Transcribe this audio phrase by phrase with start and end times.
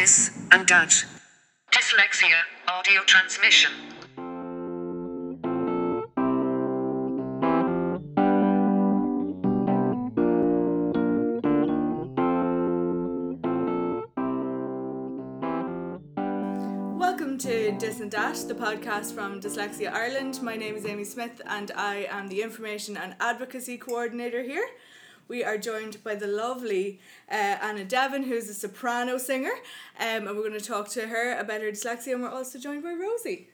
[0.00, 1.04] Dis and Dutch.
[1.70, 3.70] Dyslexia audio transmission.
[16.98, 20.40] Welcome to Dis and Dash, the podcast from Dyslexia Ireland.
[20.42, 24.66] My name is Amy Smith and I am the Information and Advocacy Coordinator here.
[25.30, 26.98] We are joined by the lovely
[27.30, 29.52] uh, Anna Devon, who's a soprano singer,
[30.00, 32.14] um, and we're going to talk to her about her dyslexia.
[32.14, 33.46] And we're also joined by Rosie.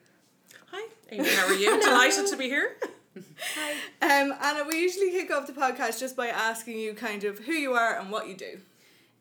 [0.72, 1.78] Hi, Amy, how are you?
[1.82, 2.78] Delighted to be here.
[4.00, 7.52] Um, Anna, we usually kick off the podcast just by asking you kind of who
[7.52, 8.58] you are and what you do.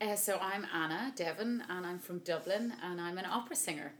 [0.00, 3.92] Uh, so I'm Anna Devon and I'm from Dublin and I'm an opera singer.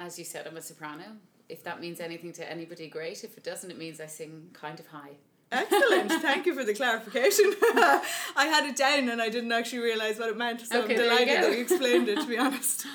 [0.00, 1.04] As you said, I'm a soprano.
[1.48, 3.22] If that means anything to anybody, great.
[3.22, 5.12] If it doesn't, it means I sing kind of high.
[5.54, 6.12] Excellent.
[6.22, 7.54] Thank you for the clarification.
[7.62, 10.98] I had it down and I didn't actually realise what it meant, so Okay, I'm
[10.98, 12.86] there you delighted that you explained it, to be honest.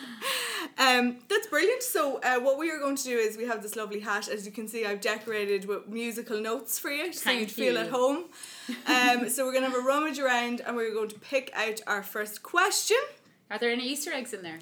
[0.78, 1.84] Um, that's brilliant.
[1.84, 4.28] So, uh, what we are going to do is we have this lovely hat.
[4.30, 7.74] As you can see, I've decorated with musical notes for you, so Thank you'd feel
[7.74, 7.80] you.
[7.80, 8.26] at home.
[8.88, 11.82] Um, so, we're going to have a rummage around and we're going to pick out
[11.88, 12.98] our first question.
[13.52, 14.60] Are there any Easter eggs in there?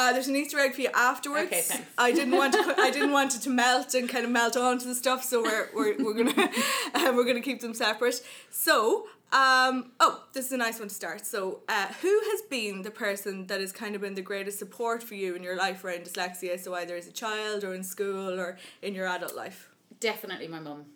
[0.00, 1.48] Uh, there's an Easter egg for you afterwards.
[1.48, 1.86] Okay, thanks.
[1.98, 2.74] I didn't want to.
[2.78, 5.68] I didn't want it to melt and kind of melt onto the stuff, so we're
[5.74, 6.50] we're, we're gonna
[6.94, 8.22] uh, we're gonna keep them separate.
[8.50, 11.26] So, um, oh, this is a nice one to start.
[11.26, 15.02] So, uh, who has been the person that has kind of been the greatest support
[15.02, 16.58] for you in your life around dyslexia?
[16.58, 19.68] So either as a child or in school or in your adult life.
[20.00, 20.86] Definitely my mum.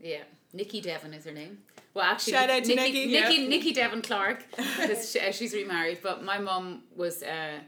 [0.00, 0.24] Yeah.
[0.52, 1.58] Nikki Devon is her name.
[1.94, 2.74] Well, actually, Shout Nikki.
[2.74, 3.06] Nikki.
[3.06, 3.48] Nikki, Yeah.
[3.48, 5.98] Nikki Devon Clark, because she, uh, she's remarried.
[6.02, 7.60] But my mum was uh,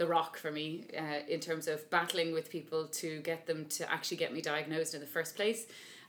[0.00, 3.92] the rock for me uh, in terms of battling with people to get them to
[3.92, 5.66] actually get me diagnosed in the first place,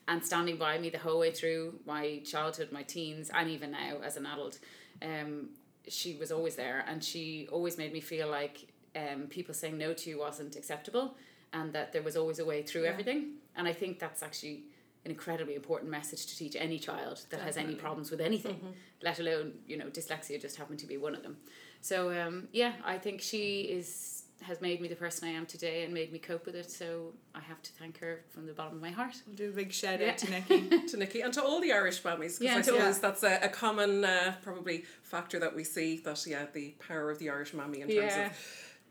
[0.08, 3.97] and standing by me the whole way through my childhood, my teens, and even now
[4.02, 4.59] as an adult.
[5.02, 5.50] Um,
[5.89, 9.94] she was always there, and she always made me feel like um, people saying no
[9.94, 11.16] to you wasn't acceptable,
[11.52, 13.31] and that there was always a way through everything.
[13.58, 14.64] And I think that's actually
[15.03, 18.57] an incredibly important message to teach any child that has any problems with anything,
[19.03, 21.35] let alone you know dyslexia just happened to be one of them.
[21.81, 25.84] So um, yeah, I think she is has made me the person I am today
[25.84, 26.72] and made me cope with it.
[26.72, 29.14] So I have to thank her from the bottom of my heart.
[29.28, 30.09] I'll do a big shout Yeah.
[30.12, 30.88] out to Nikki.
[30.88, 32.00] to Nikki and to all the Irish
[32.40, 33.02] because Yeah, I suppose all.
[33.02, 37.19] that's a, a common uh, probably factor that we see that yeah the power of
[37.19, 38.25] the Irish mammy in terms Yeah.
[38.28, 38.31] of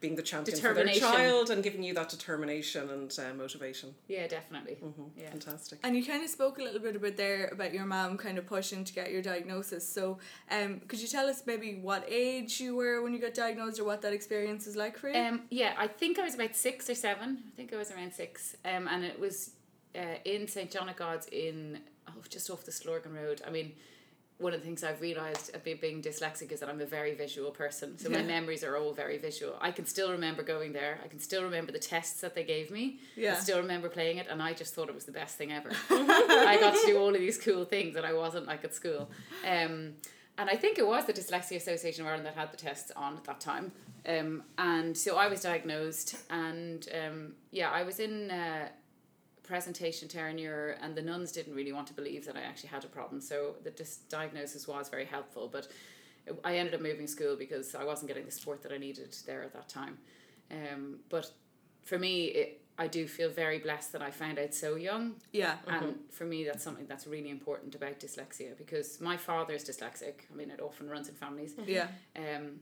[0.01, 3.95] being the champion for their child and giving you that determination and uh, motivation.
[4.09, 4.79] Yeah, definitely.
[4.83, 5.11] Mhm.
[5.17, 5.31] Yeah.
[5.31, 5.79] Fantastic.
[5.83, 8.47] And you kind of spoke a little bit about there about your mom kind of
[8.47, 9.89] pushing to get your diagnosis.
[9.89, 10.19] So,
[10.51, 13.85] um, could you tell us maybe what age you were when you got diagnosed, or
[13.85, 15.19] what that experience was like for you?
[15.19, 17.43] Um, yeah, I think I was about six or seven.
[17.53, 18.57] I think I was around six.
[18.65, 19.51] Um, and it was
[19.95, 20.71] uh, in St.
[20.71, 23.43] John of God's in oh, just off the Stillorgan Road.
[23.47, 23.73] I mean,
[24.41, 27.15] one of the things I've realised of being, being dyslexic is that I'm a very
[27.15, 27.99] visual person.
[27.99, 29.55] So my memories are all very visual.
[29.61, 30.99] I can still remember going there.
[31.05, 33.01] I can still remember the tests that they gave me.
[33.17, 33.35] Yeah.
[33.35, 35.71] I still remember playing it, and I just thought it was the best thing ever.
[35.91, 39.11] I got to do all of these cool things that I wasn't like at school.
[39.47, 39.95] Um,
[40.39, 43.17] and I think it was the Dyslexia Association of Ireland that had the tests on
[43.19, 43.73] at that time.
[44.09, 48.69] Um, and so I was diagnosed, and um, yeah, I was in uh,
[49.51, 52.87] presentation Terenure, and the nuns didn't really want to believe that I actually had a
[52.87, 53.21] problem.
[53.21, 55.67] So the dis- diagnosis was very helpful, but
[56.45, 59.43] I ended up moving school because I wasn't getting the support that I needed there
[59.43, 59.99] at that time.
[60.53, 61.33] Um, but
[61.83, 65.57] for me, it, I do feel very blessed that I found out so young yeah.
[65.67, 70.15] and for me, that's something that's really important about dyslexia because my father's dyslexic.
[70.33, 71.55] I mean, it often runs in families.
[71.67, 71.89] Yeah.
[72.17, 72.61] Um,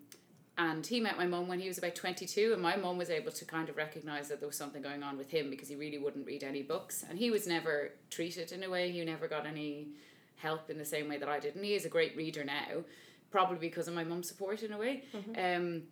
[0.59, 3.31] and he met my mum when he was about 22, and my mum was able
[3.31, 5.99] to kind of recognize that there was something going on with him because he really
[5.99, 7.05] wouldn't read any books.
[7.09, 9.89] And he was never treated in a way, he never got any
[10.37, 11.55] help in the same way that I did.
[11.55, 12.83] And he is a great reader now,
[13.31, 15.05] probably because of my mum's support in a way.
[15.41, 15.83] Um,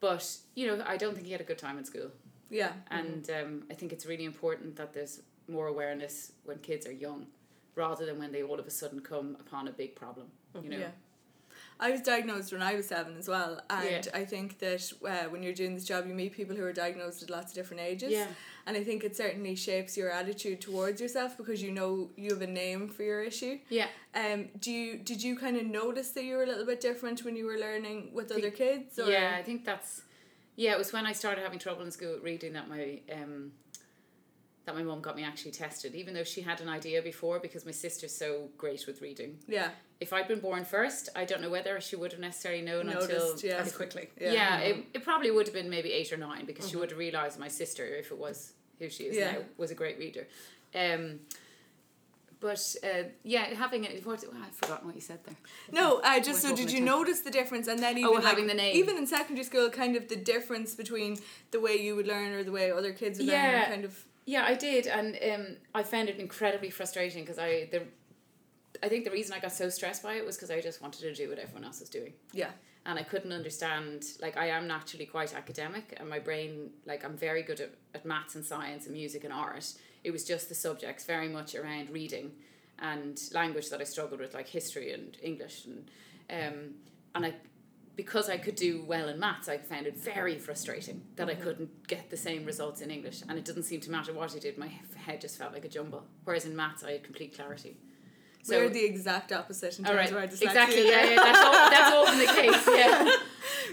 [0.00, 2.10] but, you know, I don't think he had a good time in school.
[2.50, 2.72] Yeah.
[2.90, 7.26] And um, I think it's really important that there's more awareness when kids are young
[7.76, 10.26] rather than when they all of a sudden come upon a big problem.
[10.62, 10.78] You know?
[10.78, 10.88] Yeah.
[11.80, 14.12] I was diagnosed when I was seven as well, and Yeah.
[14.14, 17.22] I think that uh, when you're doing this job, you meet people who are diagnosed
[17.22, 18.12] at lots of different ages.
[18.12, 18.26] Yeah.
[18.66, 22.42] And I think it certainly shapes your attitude towards yourself because you know you have
[22.42, 23.58] a name for your issue.
[23.68, 23.86] Yeah.
[24.14, 27.24] Um, do you did you kind of notice that you were a little bit different
[27.24, 28.98] when you were learning with other kids?
[29.00, 29.10] Or?
[29.10, 30.02] Yeah, I think that's
[30.54, 33.52] yeah, it was when I started having trouble in school reading that my um
[34.64, 37.64] that my mum got me actually tested, even though she had an idea before because
[37.66, 39.38] my sister's so great with reading.
[39.48, 39.70] Yeah.
[40.02, 43.34] If I'd been born first, I don't know whether she would have necessarily known Noticed,
[43.34, 43.58] until yeah.
[43.62, 44.08] Very quickly.
[44.20, 46.98] yeah, it, it probably would have been maybe eight or nine because she would have
[46.98, 49.32] realised my sister, if it was who she is Yeah.
[49.32, 50.26] now, was a great reader.
[50.74, 51.20] Um,
[52.40, 54.04] but uh, yeah, having it.
[54.04, 55.36] What, oh, I've forgotten what you said there.
[55.70, 58.48] No, uh, just so did you notice the difference and then even Oh, like, having
[58.48, 58.74] the name.
[58.74, 61.18] even in secondary school kind of the difference between
[61.52, 64.44] the way you would learn or the way other kids would learn kind of Yeah,
[64.44, 67.82] I did, and um, I found it incredibly frustrating because I the,
[68.82, 71.00] I think the reason I got so stressed by it was because I just wanted
[71.02, 72.50] to do what everyone else was doing, yeah.
[72.84, 74.04] and I couldn't understand.
[74.20, 78.04] Like I am naturally quite academic, and my brain, like I'm very good at, at
[78.04, 79.72] maths and science and music and art.
[80.02, 82.32] It was just the subjects very much around reading
[82.80, 85.90] and language that I struggled with, like history and English, and
[86.30, 86.74] um,
[87.14, 87.34] and I
[87.94, 91.86] because I could do well in maths, I found it very frustrating that I couldn't
[91.86, 94.56] get the same results in English, and it didn't seem to matter what I did.
[94.58, 96.04] My head just felt like a jumble.
[96.24, 97.76] Whereas in maths, I had complete clarity.
[98.44, 100.42] So, We're the exact opposite in terms right, of our dyslexia.
[100.42, 100.88] exactly.
[100.88, 101.52] Yeah, yeah, that's all.
[101.70, 102.68] That's often the case.
[102.76, 103.16] Yeah,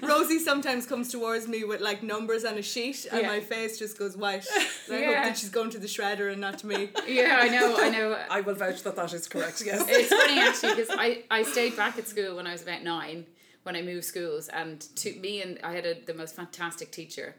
[0.08, 3.28] Rosie sometimes comes towards me with like numbers on a sheet and Yeah.
[3.28, 4.46] my face just goes white.
[4.88, 6.90] And I hope that she's going to the shredder and not to me.
[7.08, 7.40] yeah.
[7.42, 7.78] I know.
[7.80, 8.18] I know.
[8.30, 9.64] I will vouch that that is correct.
[9.66, 9.86] Yes.
[9.90, 13.26] it's funny actually because I, I stayed back at school when I was about nine
[13.64, 17.36] when I moved schools and to me and I had a, the most fantastic teacher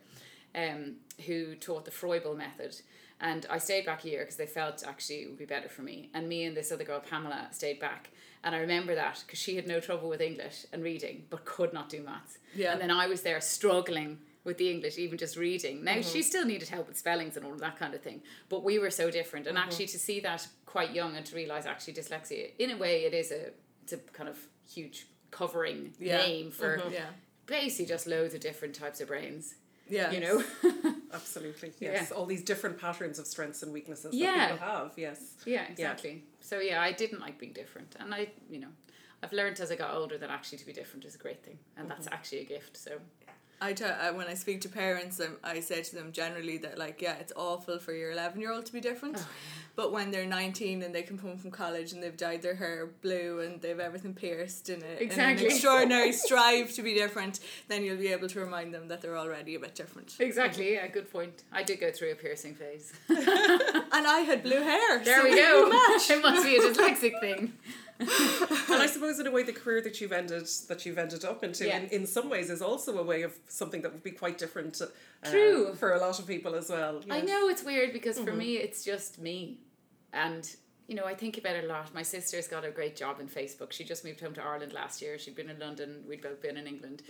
[0.55, 0.97] um,
[1.27, 2.77] who taught the Froebel method
[3.21, 5.83] and I stayed back a year because they felt actually it would be better for
[5.83, 8.11] me and me and this other girl Pamela stayed back
[8.43, 11.73] and I remember that because she had no trouble with English and reading but could
[11.73, 12.73] not do maths Yeah.
[12.73, 15.85] and then I was there struggling with the English, even just reading.
[15.85, 16.21] Now she mm-hmm.
[16.23, 18.91] still needed help with spellings and all of that kind of thing, but we were
[18.91, 19.47] so different.
[19.47, 19.69] And mm-hmm.
[19.69, 23.15] actually, to see that quite young and to realize actually dyslexia, in a way, it
[23.15, 23.51] is a
[23.83, 24.39] it's a kind of
[24.69, 26.19] huge covering Yeah.
[26.19, 26.93] name for mm-hmm.
[26.93, 27.11] Yeah.
[27.47, 29.55] basically just loads of different types of brains.
[29.91, 30.11] Yeah.
[30.11, 30.45] You know.
[31.13, 31.73] Absolutely.
[31.81, 32.09] Yes.
[32.11, 32.17] Yeah.
[32.17, 34.37] All these different patterns of strengths and weaknesses Yeah.
[34.37, 34.93] that people have.
[34.97, 35.35] Yes.
[35.45, 36.25] yeah, exactly.
[36.41, 38.69] So yeah, I didn't like being different, and I, you know,
[39.23, 41.59] I've learned as I got older that actually to be different is a great thing,
[41.77, 41.97] and mm-hmm.
[41.97, 42.77] that's actually a gift.
[42.77, 42.93] So
[43.63, 47.03] I tell when I speak to parents, um, I say to them generally that like
[47.03, 49.29] yeah, it's awful for your eleven year old to be different, Oh,
[49.77, 52.89] but when they're nineteen and they come home from college and they've dyed their hair
[53.03, 55.47] blue and they've everything pierced in, in Exactly.
[55.47, 59.19] an extraordinary strive to be different, then you'll be able to remind them that they're
[59.19, 60.17] already a bit different.
[60.19, 61.43] exactly, yeah, good point.
[61.53, 62.93] I did go through a piercing phase.
[63.93, 65.05] And I had blue hair.
[65.05, 65.69] There so we go.
[65.71, 67.53] it must be a dyslexic thing.
[68.71, 71.45] and I suppose in a way the career that you've ended that you've ended up
[71.45, 71.79] into Yeah.
[71.81, 74.81] in, in some ways is also a way of something that would be quite different
[74.81, 74.87] uh,
[75.31, 75.75] True.
[75.75, 77.03] for a lot of people as well.
[77.11, 79.59] I know it's weird because for me it's just me.
[80.13, 80.49] And
[80.89, 81.95] you know, I think about it a lot.
[81.95, 83.71] My sister's got a great job in Facebook.
[83.71, 85.19] She just moved home to Ireland last year.
[85.19, 87.03] She'd been in London, we'd both been in England.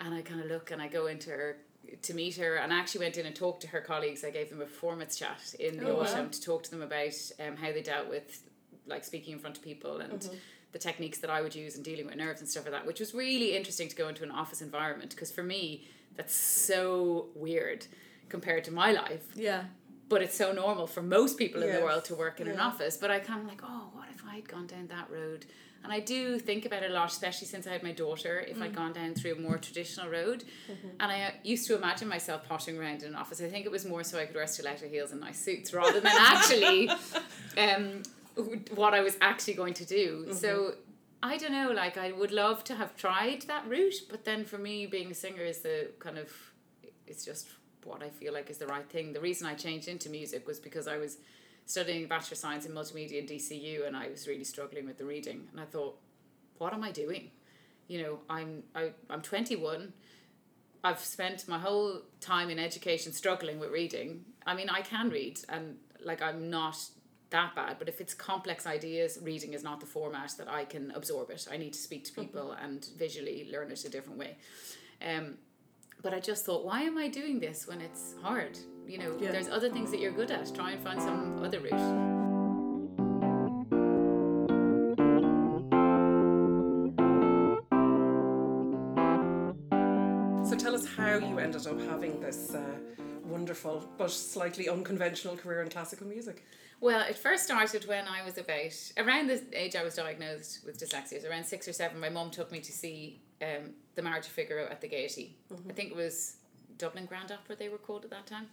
[0.00, 1.58] And I kind of look and I go into her
[2.02, 4.24] to meet her and I actually went in and talked to her colleagues.
[4.24, 6.00] I gave them a performance chat in the Oh, wow.
[6.02, 8.42] autumn to talk to them about um, how they dealt with
[8.86, 10.28] like speaking in front of people and
[10.72, 12.98] the techniques that I would use in dealing with nerves and stuff like that, which
[13.00, 15.86] was really interesting to go into an office environment because for me
[16.16, 17.86] that's so weird
[18.28, 19.64] compared to my life Yeah.
[20.08, 22.96] but it's so normal for most people in the world to work in an office.
[22.96, 25.44] But I kind of like, oh, what if I had gone down that road?
[25.84, 28.38] And I do think about it a lot, especially since I had my daughter.
[28.48, 30.44] If I'd gone down through a more traditional road,
[31.00, 33.40] and I uh, used to imagine myself pottering around in an office.
[33.40, 35.98] I think it was more so I could wear stiletto heels and nice suits rather
[35.98, 36.88] than actually,
[37.58, 38.02] um,
[38.74, 40.26] what I was actually going to do.
[40.26, 40.36] Mm-hmm.
[40.36, 40.74] So.
[41.24, 44.58] I don't know, like I would love to have tried that route, but then for
[44.58, 46.32] me being a singer is the kind of
[47.06, 47.48] it's just
[47.84, 49.12] what I feel like is the right thing.
[49.12, 51.18] The reason I changed into music was because I was
[51.66, 55.04] studying Bachelor of Science in Multimedia in DCU and I was really struggling with the
[55.04, 55.48] reading.
[55.52, 55.98] And I thought,
[56.58, 57.30] what am I doing?
[57.88, 59.92] You know, I'm I, I'm 21.
[60.84, 64.24] I've spent my whole time in education struggling with reading.
[64.46, 66.78] I mean, I can read and like I'm not
[67.32, 70.92] that bad, but if it's complex ideas, reading is not the format that I can
[70.92, 71.46] absorb it.
[71.50, 74.36] I need to speak to people and visually learn it a different way.
[75.04, 75.34] Um,
[76.02, 78.58] but I just thought, why am I doing this when it's hard?
[78.86, 79.32] You know, Yeah.
[79.32, 80.54] there's other things that you're good at.
[80.54, 82.12] Try and find some other route.
[90.44, 92.62] So tell us how you ended up having this uh,
[93.24, 96.44] wonderful but slightly unconventional career in classical music.
[96.82, 100.80] Well, it first started when I was about around the age I was diagnosed with
[100.80, 101.22] dyslexia.
[101.22, 104.32] So around six or seven, my mum took me to see um, the Marriage of
[104.32, 105.36] Figaro at the Gaiety.
[105.70, 106.38] I think it was
[106.78, 108.48] Dublin Grand Opera they were called at that time.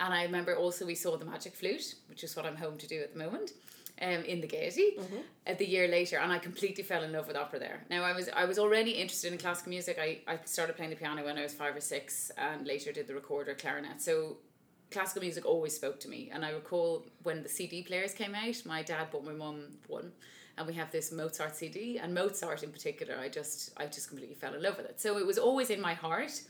[0.00, 2.88] And I remember also we saw the Magic Flute, which is what I'm home to
[2.88, 3.50] do at the moment,
[4.00, 4.96] um, in the Gaiety,
[5.46, 7.84] uh, the year later, and I completely fell in love with opera there.
[7.90, 9.98] Now I was I was already interested in classical music.
[10.00, 13.06] I, I started playing the piano when I was five or six, and later did
[13.06, 14.00] the recorder, clarinet.
[14.00, 14.38] So
[14.92, 16.30] classical music always spoke to me.
[16.32, 20.12] And I recall when the CD players came out, my dad bought my mum one.
[20.58, 24.34] And we have this Mozart CD, and Mozart in particular, I just I just completely
[24.34, 25.00] fell in love with it.
[25.00, 26.42] So it was always in my heart.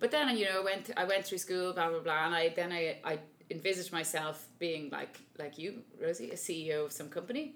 [0.00, 2.48] But then you know I went I went through school blah blah blah, and I
[2.48, 7.54] then I I envisaged myself being like like you, Rosie, a CEO of some company.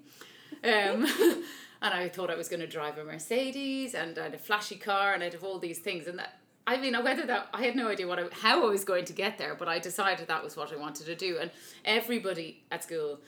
[0.63, 1.05] Um,
[1.81, 4.75] and I thought I was going to drive a Mercedes and I had a flashy
[4.75, 6.40] car and I'd have all these things and that
[6.71, 9.13] I mean whether that I had no idea what I, how I was going to
[9.23, 11.49] get there but I decided that was what I wanted to do and
[11.97, 13.19] everybody at school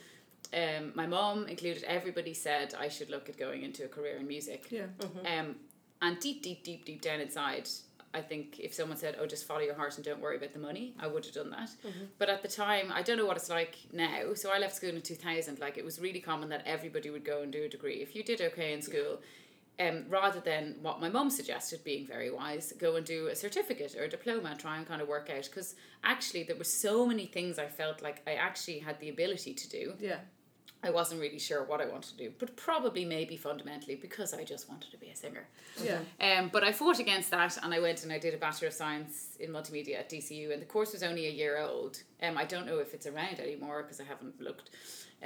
[0.54, 4.28] um, my mom included everybody said I should look at going into a career in
[4.28, 4.88] music Yeah.
[5.34, 5.56] um,
[6.02, 7.68] and deep deep deep deep down inside
[8.16, 10.60] I think if someone said, "Oh, just follow your heart and don't worry about the
[10.60, 11.72] money," I would have done that.
[12.20, 14.36] But at the time, I don't know what it's like now.
[14.36, 15.58] So I left school in two thousand.
[15.58, 18.04] Like it was really common that everybody would go and do a degree.
[18.04, 19.20] If you did okay in school,
[19.80, 23.96] um, rather than what my mum suggested, being very wise, go and do a certificate
[23.98, 25.46] or a diploma and try and kind of work out.
[25.46, 29.53] Because actually, there were so many things I felt like I actually had the ability
[29.53, 29.94] to do.
[30.00, 30.18] Yeah.
[30.86, 34.44] I wasn't really sure what I wanted to do, but probably maybe fundamentally because I
[34.44, 35.48] just wanted to be a singer.
[35.82, 36.00] Yeah.
[36.20, 38.74] Um, but I fought against that and I went and I did a Bachelor of
[38.74, 42.03] Science in Multimedia at DCU and the course was only a year old.
[42.22, 44.72] Um, I don't know if it's around anymore because I haven't looked.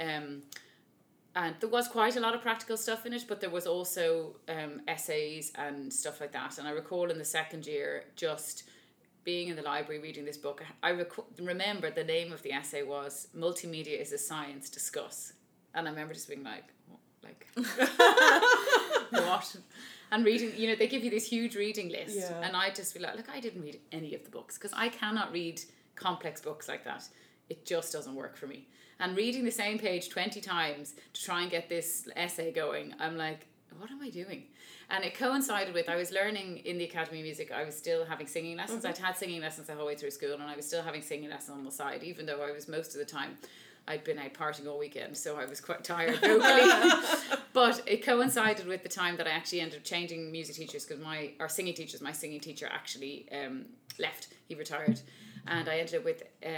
[0.00, 0.42] Um,
[1.34, 4.36] and there was quite a lot of practical stuff in it, but there was also
[4.48, 6.58] um, essays and stuff like that.
[6.58, 8.64] And I recall in the second year just
[9.24, 10.64] being in the library reading this book.
[10.82, 15.34] I rec- remember the name of the essay was Multimedia is a Science, Discuss.
[15.74, 16.64] And I remember just being like,
[17.22, 17.46] like,
[19.10, 19.56] what?
[20.10, 22.16] And reading, you know, they give you this huge reading list.
[22.16, 22.40] Yeah.
[22.42, 24.88] And I just be like, look, I didn't read any of the books because I
[24.88, 25.60] cannot read
[25.94, 27.06] complex books like that.
[27.50, 28.66] It just doesn't work for me.
[29.00, 33.16] And reading the same page 20 times to try and get this essay going, I'm
[33.16, 33.46] like,
[33.78, 34.44] what am I doing?
[34.90, 38.04] And it coincided with I was learning in the Academy of Music, I was still
[38.06, 38.84] having singing lessons.
[38.84, 41.30] I'd had singing lessons the whole way through school, and I was still having singing
[41.30, 43.36] lessons on the side, even though I was most of the time
[43.86, 46.92] I'd been out partying all weekend, so I was quite tired vocally.
[47.52, 51.02] but it coincided with the time that I actually ended up changing music teachers because
[51.02, 53.64] my our singing teachers, my singing teacher actually um,
[53.98, 54.28] left.
[54.46, 55.00] He retired,
[55.48, 56.48] and I ended up with uh,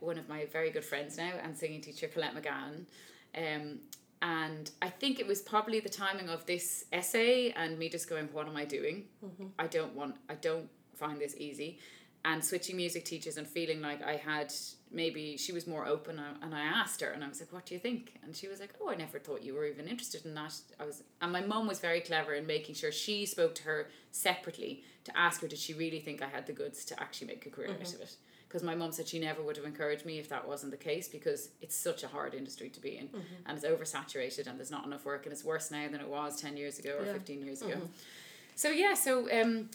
[0.00, 2.84] one of my very good friends now and singing teacher Colette McGahon.
[3.36, 3.80] Um,
[4.22, 8.28] and I think it was probably the timing of this essay and me just going,
[8.32, 9.04] "What am I doing?
[9.58, 10.16] I don't want.
[10.28, 11.78] I don't find this easy."
[12.22, 14.52] And switching music teachers and feeling like I had
[14.90, 17.64] maybe she was more open uh, and I asked her and I was like, "What
[17.64, 20.26] do you think?" And she was like, "Oh, I never thought you were even interested
[20.26, 23.54] in that." I was, and my mum was very clever in making sure she spoke
[23.54, 27.00] to her separately to ask her, "Did she really think I had the goods to
[27.00, 28.16] actually make a career out of it?"
[28.50, 31.06] Because my mom said she never would have encouraged me if that wasn't the case
[31.08, 33.08] because it's such a hard industry to be in
[33.46, 36.40] and it's oversaturated and there's not enough work and it's worse now than it was
[36.40, 37.12] ten years ago or Yeah.
[37.12, 37.80] fifteen years ago.
[38.56, 39.70] So yeah, so um,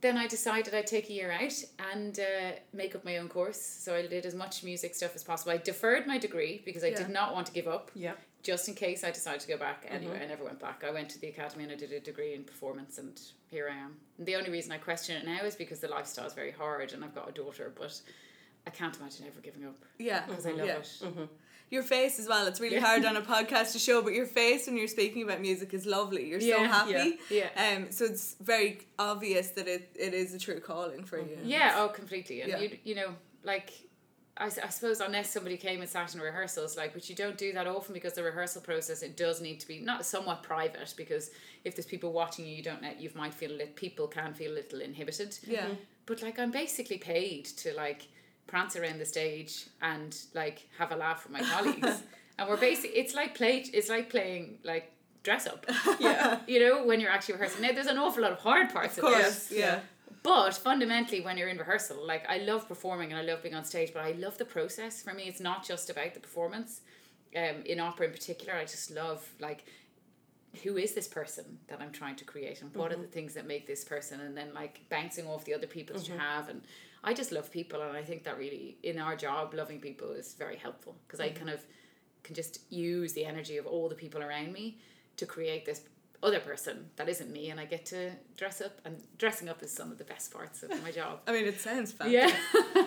[0.00, 1.54] then I decided I'd take a year out
[1.92, 3.60] and uh, make up my own course.
[3.60, 5.50] So I did as much music stuff as possible.
[5.50, 6.98] I deferred my degree because I Yeah.
[6.98, 8.12] did not want to give up, Yeah.
[8.44, 9.86] Just in case I decided to go back.
[9.88, 10.22] Anyway, mm-hmm.
[10.22, 10.84] I never went back.
[10.86, 13.76] I went to the academy and I did a degree in performance, and here I
[13.76, 13.96] am.
[14.18, 16.92] And the only reason I question it now is because the lifestyle is very hard,
[16.92, 17.98] and I've got a daughter, but
[18.66, 20.26] I can't imagine ever giving up Yeah.
[20.26, 20.76] because I love yeah.
[20.76, 20.98] it.
[21.02, 21.24] Mm-hmm.
[21.70, 22.46] Your face as well.
[22.46, 22.82] It's really Yeah.
[22.82, 25.86] hard on a podcast to show, but your face when you're speaking about music is
[25.86, 26.28] lovely.
[26.28, 27.18] You're so happy.
[27.30, 27.48] Yeah.
[27.56, 27.90] Um.
[27.90, 31.48] So it's very obvious that it, it is a true calling for mm-hmm.
[31.48, 31.56] you.
[31.56, 32.42] Yeah, oh, completely.
[32.42, 32.58] And Yeah.
[32.58, 33.72] you, you know, like,
[34.36, 37.38] I, s- I suppose unless somebody came and sat in rehearsals, like, which you don't
[37.38, 40.92] do that often because the rehearsal process, it does need to be not somewhat private
[40.96, 41.30] because
[41.64, 44.34] if there's people watching you, you don't know, you might feel a little, people can
[44.34, 45.38] feel a little inhibited.
[45.46, 45.66] Yeah.
[45.66, 45.74] Mm-hmm.
[46.06, 48.08] But like, I'm basically paid to like
[48.46, 52.02] prance around the stage and like have a laugh with my colleagues.
[52.38, 54.90] and we're basically, it's like play, it's like playing like
[55.22, 55.64] dress up.
[56.00, 56.40] Yeah.
[56.48, 57.62] You know, when you're actually rehearsing.
[57.62, 59.22] Now, there's an awful lot of hard parts Of of, it.
[59.22, 59.52] course.
[59.52, 59.78] Yeah.
[60.24, 63.64] But fundamentally, when you're in rehearsal, like I love performing and I love being on
[63.64, 65.02] stage, but I love the process.
[65.02, 66.80] For me, it's not just about the performance.
[67.36, 69.66] Um, in opera in particular, I just love like
[70.62, 73.10] who is this person that I'm trying to create and what are the mm-hmm.
[73.10, 74.20] things that make this person?
[74.20, 76.14] And then like bouncing off the other people that mm-hmm.
[76.14, 76.48] you have.
[76.48, 76.62] And
[77.02, 80.34] I just love people and I think that really in our job loving people is
[80.38, 81.36] very helpful because I mm-hmm.
[81.36, 81.60] kind of
[82.22, 84.78] can just use the energy of all the people around me
[85.16, 85.82] to create this
[86.24, 89.70] other person that isn't me and I get to dress up and dressing up is
[89.70, 91.20] some of the best parts of my job.
[91.26, 92.10] I mean, it sounds fun.
[92.10, 92.34] Yeah.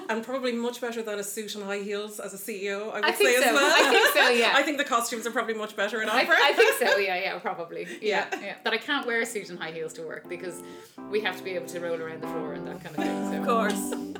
[0.09, 3.05] And probably much better than a suit and high heels as a CEO, I would
[3.05, 3.49] I think say so.
[3.49, 3.73] as well.
[3.75, 4.53] I think so, yeah.
[4.55, 6.35] I think the costumes are probably much better in I, opera.
[6.41, 7.85] I think so, yeah, yeah, probably.
[8.01, 8.39] Yeah, Yeah.
[8.41, 8.55] yeah.
[8.63, 10.63] That I can't wear a suit and high heels to work because
[11.11, 13.31] we have to be able to roll around the floor and that kind of thing.
[13.31, 14.16] So, Of course.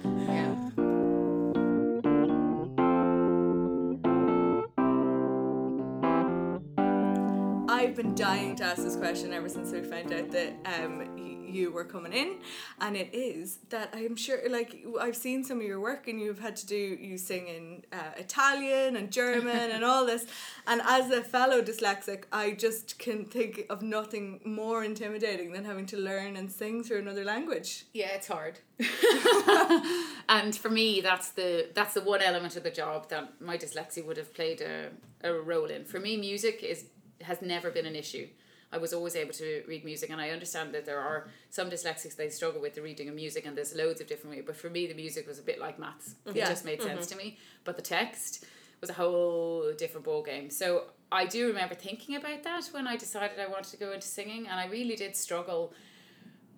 [7.78, 11.36] I've been dying to ask this question ever since we found out that um y-
[11.58, 12.40] you were coming in,
[12.82, 16.40] and it is that I'm sure like I've seen some of your work and you've
[16.40, 20.26] had to do you sing in uh, Italian and German and all this,
[20.66, 25.86] and as a fellow dyslexic, I just can think of nothing more intimidating than having
[25.88, 27.86] to learn and sing through another language.
[27.94, 28.58] Yeah, it's hard.
[30.30, 34.04] and for me that's the that's the one element of the job that my dyslexia
[34.04, 34.90] would have played a,
[35.24, 36.86] a role in for me music is
[37.22, 38.28] has never been an issue.
[38.72, 42.18] I was always able to read music and I understand that there are some dyslexics
[42.18, 44.70] they struggle with the reading of music and there's loads of different ways but for
[44.70, 46.16] me the music was a bit like maths.
[46.26, 46.50] It Yeah.
[46.50, 47.18] just made sense mm-hmm.
[47.18, 47.38] to me.
[47.64, 48.46] But the text
[48.82, 52.98] was a whole different ball game so I do remember thinking about that when I
[52.98, 55.74] decided I wanted to go into singing and I really did struggle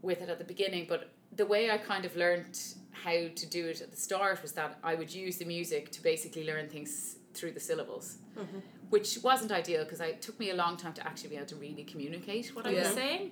[0.02, 2.60] with it at the beginning, but the way I kind of learned
[2.92, 6.02] how to do it at the start was that I would use the music to
[6.02, 8.60] basically learn things through the syllables, mm-hmm.
[8.90, 11.56] Which wasn't ideal because it took me a long time to actually be able to
[11.56, 13.32] really communicate what I was saying.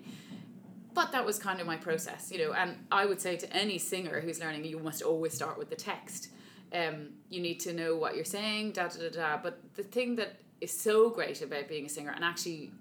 [0.94, 2.54] But that was kind of my process, you know.
[2.54, 5.76] And I would say to any singer who's learning, you must always start with the
[5.76, 6.30] text.
[6.74, 9.38] Um, you need to know what you're saying, da da da da.
[9.42, 12.72] But the thing that is so great about being a singer and actually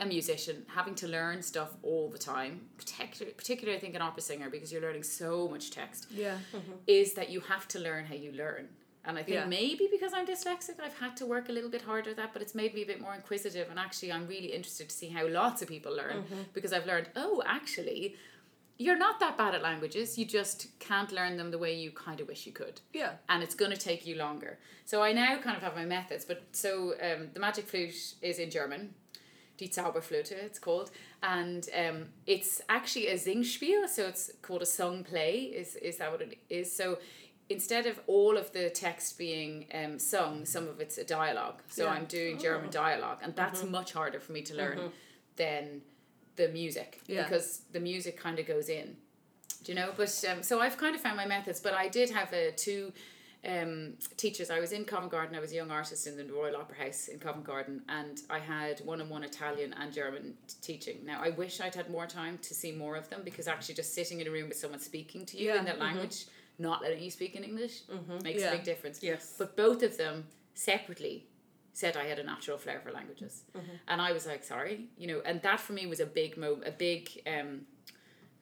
[0.00, 4.22] a musician having to learn stuff all the time, particularly, particularly I think an opera
[4.22, 6.38] singer because you're learning so much text, Yeah.
[6.88, 8.68] is that you have to learn how you learn.
[9.04, 9.46] And I think Yeah.
[9.46, 12.40] maybe because I'm dyslexic, I've had to work a little bit harder at that, but
[12.40, 13.68] it's made me a bit more inquisitive.
[13.70, 17.08] And actually, I'm really interested to see how lots of people learn because I've learned,
[17.16, 18.16] oh, actually,
[18.78, 20.18] you're not that bad at languages.
[20.18, 23.14] You just can't learn them the way you kind of wish you could Yeah.
[23.28, 24.58] and it's going to take you longer.
[24.84, 28.38] So I now kind of have my methods, but so um, the magic flute is
[28.38, 28.94] in German.
[29.58, 30.90] Die Zauberflöte, it's called,
[31.22, 35.42] and um, it's actually a Singspiel, so it's called a song play.
[35.54, 36.74] Is is that what it is?
[36.74, 36.98] So
[37.52, 41.60] instead of all of the text being um, sung, some of it's a dialogue.
[41.68, 41.90] So Yeah.
[41.92, 44.78] I'm doing German dialogue, and that's much harder for me to learn
[45.36, 45.82] than
[46.36, 47.22] the music Yeah.
[47.24, 48.96] because the music kind of goes in.
[49.64, 49.92] Do you know?
[49.96, 52.92] But um, so I've kind of found my methods, but I did have uh, two
[53.48, 54.50] um, teachers.
[54.50, 55.36] I was in Covent Garden.
[55.36, 58.38] I was a young artist in the Royal Opera House in Covent Garden, and I
[58.38, 60.98] had one on one Italian and German teaching.
[61.04, 63.94] Now I wish I'd had more time to see more of them because actually just
[63.94, 66.26] sitting in a room with someone speaking to you Yeah, in that language,
[66.58, 67.80] not letting you speak in English,
[68.22, 68.48] makes Yeah.
[68.52, 69.02] a big difference.
[69.02, 69.34] Yes.
[69.38, 71.26] But both of them separately
[71.72, 73.44] said I had a natural flair for languages,
[73.88, 76.68] and I was like, sorry, you know, and that for me was a big moment,
[76.68, 77.66] a big um,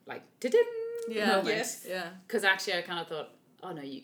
[0.07, 0.65] like da-ding
[1.09, 1.27] Yeah.
[1.37, 1.87] moment Yes.
[1.89, 2.11] Yeah.
[2.27, 3.31] because actually I kind of thought,
[3.63, 4.03] oh no, you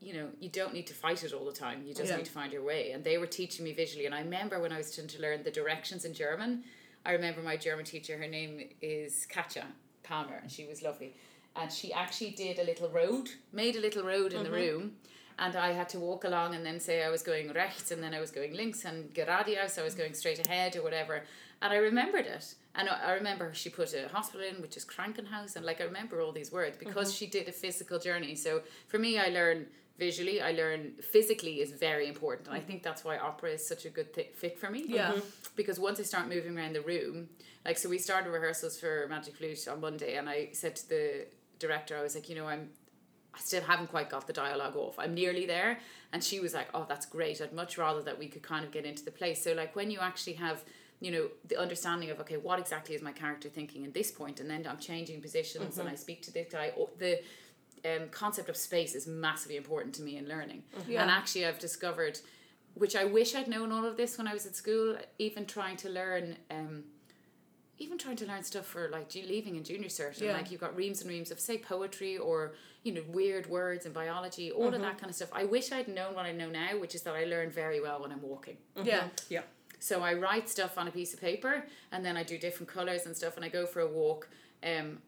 [0.00, 1.82] you know you don't need to fight it all the time.
[1.84, 2.16] You just Yeah.
[2.18, 2.92] need to find your way.
[2.92, 5.42] And they were teaching me visually, and I remember when I was trying to learn
[5.42, 6.62] the directions in German.
[7.04, 8.16] I remember my German teacher.
[8.16, 9.66] Her name is Katja
[10.04, 11.16] Palmer, and she was lovely.
[11.56, 14.92] And she actually did a little road, made a little road in the room.
[15.40, 18.12] And I had to walk along and then say I was going rechts and then
[18.12, 21.24] I was going links and geradeaus, I was going straight ahead or whatever.
[21.62, 22.54] And I remembered it.
[22.74, 25.54] And I I remember she put a hospital in, which is Krankenhaus.
[25.56, 28.34] And like I remember all these words because she did a physical journey.
[28.36, 29.66] So for me, I learn
[29.98, 32.46] visually, I learn physically is very important.
[32.48, 34.84] And I think that's why opera is such a good th- fit for me.
[34.86, 35.12] Yeah.
[35.12, 35.22] Mhm.
[35.56, 37.28] Because once I start moving around the room,
[37.64, 41.26] like, so we started rehearsals for Magic Flute on Monday, and I said to the
[41.58, 42.70] director, I was like, you know, I'm
[43.38, 44.98] I still haven't quite got the dialogue off.
[44.98, 45.78] I'm nearly there.
[46.12, 47.40] And she was like, oh, that's great.
[47.40, 49.42] I'd much rather that we could kind of get into the place.
[49.42, 50.64] So, like, when you actually have,
[51.00, 54.40] you know, the understanding of, okay, what exactly is my character thinking at this point,
[54.40, 57.20] and then I'm changing positions and I speak to this guy, or the
[57.84, 60.64] um, concept of space is massively important to me in learning.
[60.88, 61.02] Yeah.
[61.02, 62.18] And actually, I've discovered,
[62.74, 65.76] which I wish I'd known all of this when I was at school, even trying
[65.78, 66.36] to learn.
[66.50, 66.84] Um,
[67.80, 70.32] even trying to learn stuff for like leaving in junior cert and Yeah.
[70.32, 73.94] like you've got reams and reams of say poetry or you know weird words and
[73.94, 74.74] biology all Mm-hmm.
[74.74, 77.02] of that kind of stuff i wish i'd known what i know now which is
[77.02, 79.04] that i learn very well when i'm walking Yeah.
[79.28, 79.42] Yeah.
[79.78, 83.06] so i write stuff on a piece of paper and then i do different colors
[83.06, 84.28] and stuff and i go for a walk
[84.64, 84.98] um,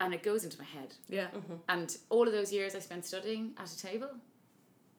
[0.00, 1.28] and it goes into my head Yeah.
[1.68, 4.10] and all of those years i spent studying at a table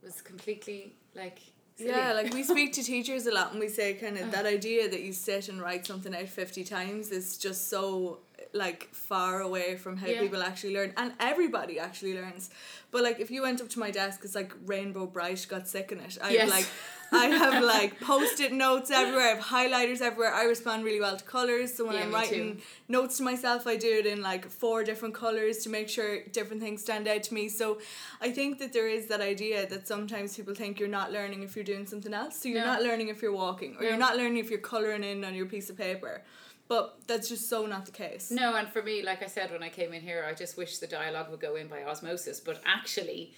[0.04, 1.40] was completely like
[1.82, 1.92] silly.
[1.92, 4.32] Yeah, like we speak to teachers a lot and we say kind of uh-huh.
[4.32, 8.20] that idea that you sit and write something out 50 times is just so
[8.54, 10.22] like far away from how Yeah.
[10.22, 12.50] people actually learn and everybody actually learns.
[12.92, 15.92] But like if you went up to my desk it's like rainbow bright got sick
[15.92, 16.18] in it.
[16.22, 16.50] I Yes.
[16.50, 16.68] like
[17.12, 20.34] I have like post-it notes everywhere, I have highlighters everywhere.
[20.34, 21.74] I respond really well to colours.
[21.76, 22.62] So when Yeah, I'm writing too.
[22.88, 26.62] notes to myself I do it in like four different colours to make sure different
[26.62, 27.50] things stand out to me.
[27.50, 27.80] So
[28.22, 31.56] I think that there is that idea that sometimes people think you're not learning if
[31.56, 32.38] you're doing something else.
[32.42, 32.68] So you're No.
[32.74, 33.90] not learning if you're walking or No.
[33.90, 36.24] you're not learning if you're colouring in on your piece of paper.
[36.68, 38.32] But that's just so not the case.
[38.32, 40.78] No, and for me, like I said when I came in here, I just wish
[40.78, 42.40] the dialogue would go in by osmosis.
[42.40, 43.34] But actually,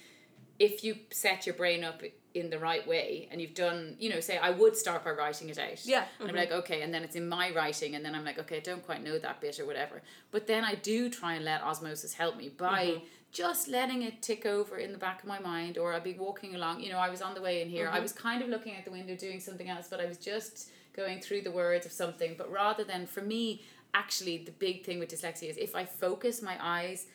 [0.60, 2.00] if you set your brain up
[2.34, 5.48] in the right way and you've done, you know, say I would start by writing
[5.48, 5.86] it out.
[5.86, 6.04] Yeah.
[6.18, 6.36] And I'm mm-hmm.
[6.36, 8.84] like, okay, and then it's in my writing, and then I'm like, okay, I don't
[8.84, 10.02] quite know that bit or whatever.
[10.32, 13.04] But then I do try and let osmosis help me by mm-hmm.
[13.30, 16.56] just letting it tick over in the back of my mind, or I'll be walking
[16.56, 16.80] along.
[16.80, 18.02] You know, I was on the way in here, I mm-hmm.
[18.02, 21.20] was kind of looking out the window doing something else, but I was just going
[21.20, 22.34] through the words of something.
[22.36, 23.62] But rather than, for me,
[23.94, 27.06] actually, the big thing with dyslexia is if I focus my eyes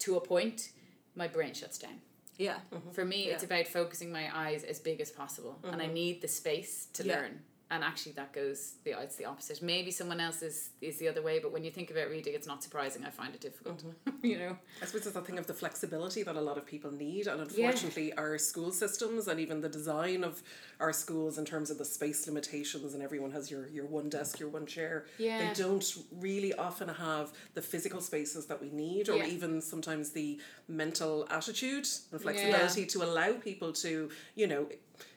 [0.00, 0.70] to a point,
[1.14, 2.00] my brain shuts down.
[2.38, 2.58] Yeah.
[2.92, 5.94] For me, it's about focusing my eyes as big as possible, and I mm-hmm.
[5.94, 7.16] need the space to Yeah.
[7.16, 7.40] learn.
[7.70, 9.60] And actually, that goes the it's the opposite.
[9.60, 12.46] Maybe someone else is is the other way, but when you think about reading, it's
[12.46, 13.04] not surprising.
[13.04, 13.84] I find it difficult.
[13.84, 14.26] Mm-hmm.
[14.26, 14.56] you know.
[14.80, 17.40] I suppose it's a thing of the flexibility that a lot of people need, and
[17.42, 20.42] unfortunately, our school systems and even the design of
[20.80, 24.40] our schools in terms of the space limitations, and everyone has your, your one desk,
[24.40, 25.04] your one chair.
[25.18, 25.38] Yeah.
[25.48, 29.26] They don't really often have the physical spaces that we need, or Yeah.
[29.26, 34.68] even sometimes the mental attitude and flexibility to allow people to, you know.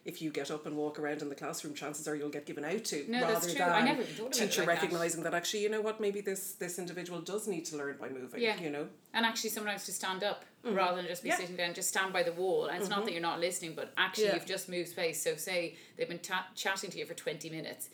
[0.06, 2.63] If you get up and walk around in the classroom, chances are you'll get given
[2.63, 3.06] out to.
[3.08, 3.56] No, rather that's true.
[3.56, 6.00] than I never even thought about it teacher like recognizing that actually, you know what,
[6.02, 8.41] maybe this this individual does need to learn by moving.
[8.41, 8.60] Yeah.
[8.60, 8.88] You know.
[9.13, 10.76] And actually, sometimes to stand up mm-hmm.
[10.76, 11.38] rather than just be Yeah.
[11.38, 12.67] sitting down, just stand by the wall.
[12.67, 13.06] And it's not mm-hmm.
[13.06, 14.36] that you're not listening, but actually, Yeah.
[14.36, 15.22] you've just moved space.
[15.22, 17.89] So, say they've been ta- chatting to you for 20 minutes,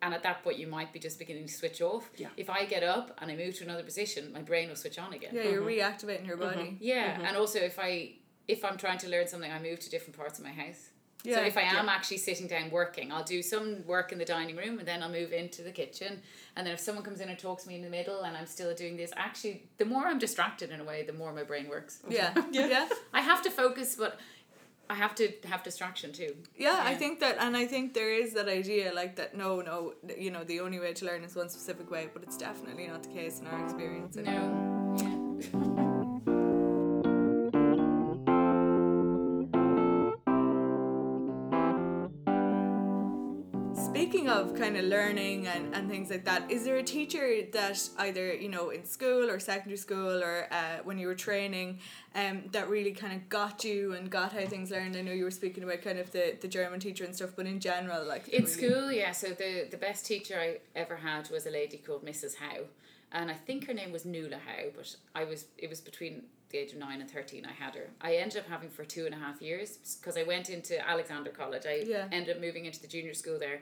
[0.00, 2.10] and at that point, you might be just beginning to switch off.
[2.16, 2.28] Yeah.
[2.36, 5.12] If I get up and I move to another position, my brain will switch on
[5.12, 5.30] again.
[5.32, 6.06] Yeah, you're mm-hmm.
[6.06, 6.76] reactivating your body.
[6.80, 8.14] Yeah, and also if I
[8.46, 10.90] if I'm trying to learn something, I move to different parts of my house.
[11.34, 14.56] So if I am actually sitting down working, I'll do some work in the dining
[14.56, 16.20] room and then I'll move into the kitchen.
[16.56, 18.46] And then if someone comes in and talks to me in the middle and I'm
[18.46, 21.68] still doing this, actually the more I'm distracted in a way, the more my brain
[21.68, 22.02] works.
[22.08, 22.32] Yeah.
[22.50, 22.88] yeah.
[23.12, 24.18] I have to focus, but
[24.90, 26.34] I have to have distraction too.
[26.56, 29.36] Yeah, I think that, and I think there is that idea like that.
[29.36, 32.38] No, no, you know, the only way to learn is one specific way, but it's
[32.38, 34.16] definitely not the case in our experience.
[34.16, 34.67] No.
[44.48, 48.32] Of kind of learning and, and things like that, is there a teacher that either,
[48.34, 51.80] you know, in school or secondary school or uh, when you were training
[52.14, 54.96] um, that really kind of got you and got how things learned?
[54.96, 57.46] I know you were speaking about kind of the, the German teacher and stuff, but
[57.46, 58.28] in general, like.
[58.28, 59.12] In really- school, yeah.
[59.12, 62.36] So the the best teacher I ever had was a lady called Mrs.
[62.36, 62.64] Howe,
[63.12, 64.70] and I think her name was Nuala Howe.
[64.76, 67.44] But I was it was between the age of nine and thirteen.
[67.44, 67.88] I had her.
[68.00, 71.32] I ended up having for two and a half years because I went into Alexandra
[71.32, 71.64] College.
[71.66, 72.06] I Yeah.
[72.10, 73.60] ended up moving into the junior school there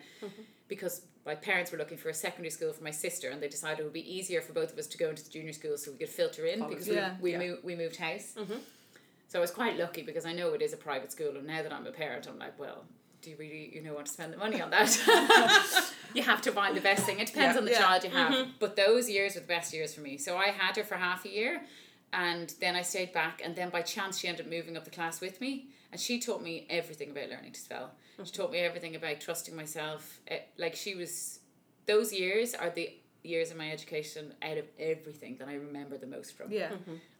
[0.68, 3.80] because my parents were looking for a secondary school for my sister, and they decided
[3.80, 5.90] it would be easier for both of us to go into the junior school so
[5.92, 6.88] we could filter in Follow because.
[6.88, 7.14] Yeah.
[7.20, 7.38] we we, Yeah.
[7.38, 8.34] moved, we moved house.
[8.38, 8.54] Mm-hmm.
[9.28, 11.62] So I was quite lucky because I know it is a private school, and now
[11.62, 12.84] that I'm a parent, I'm like, well,
[13.22, 14.90] do you really you know want to spend the money on that?
[16.14, 17.18] you have to find the best thing.
[17.18, 17.58] It depends Yeah.
[17.58, 17.78] on the Yeah.
[17.80, 18.50] child you have, mm-hmm.
[18.60, 20.16] but those years were the best years for me.
[20.16, 21.62] So I had her for half a year,
[22.12, 24.90] and then I stayed back, and then by chance she ended up moving up the
[24.90, 27.90] class with me, and she taught me everything about learning to spell.
[28.24, 30.20] She taught me everything about trusting myself.
[30.28, 31.40] Eh, Like she was,
[31.86, 32.90] those years are the
[33.22, 36.50] years of my education out of everything that I remember the most from.
[36.50, 36.70] Yeah.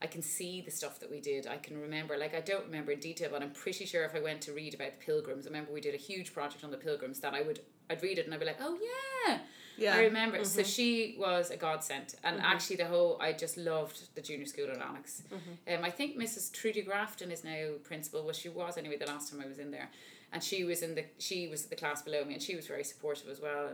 [0.01, 1.47] I can see the stuff that we did.
[1.49, 4.21] I can remember, like, I don't remember in detail, but I'm pretty sure if I
[4.21, 6.77] went to read about the pilgrims, I remember we did a huge project on the
[6.77, 8.79] pilgrims that I would, I'd read it and I'd be like, oh
[9.27, 9.39] yeah.
[9.77, 9.97] Yeah.
[9.97, 10.45] I remember.
[10.45, 10.69] So mm-hmm.
[10.69, 12.15] she was a godsend.
[12.25, 12.47] And mm-hmm.
[12.47, 15.23] actually, the whole, I just loved the junior school at Alex.
[15.33, 15.75] Mm-hmm.
[15.79, 16.53] Um, I think Mrs.
[16.53, 18.25] Trudy Grafton is now principal.
[18.25, 19.91] Well, she was anyway the last time I was in there.
[20.33, 22.85] And she was in the, she was the class below me and she was very
[22.85, 23.69] supportive as well.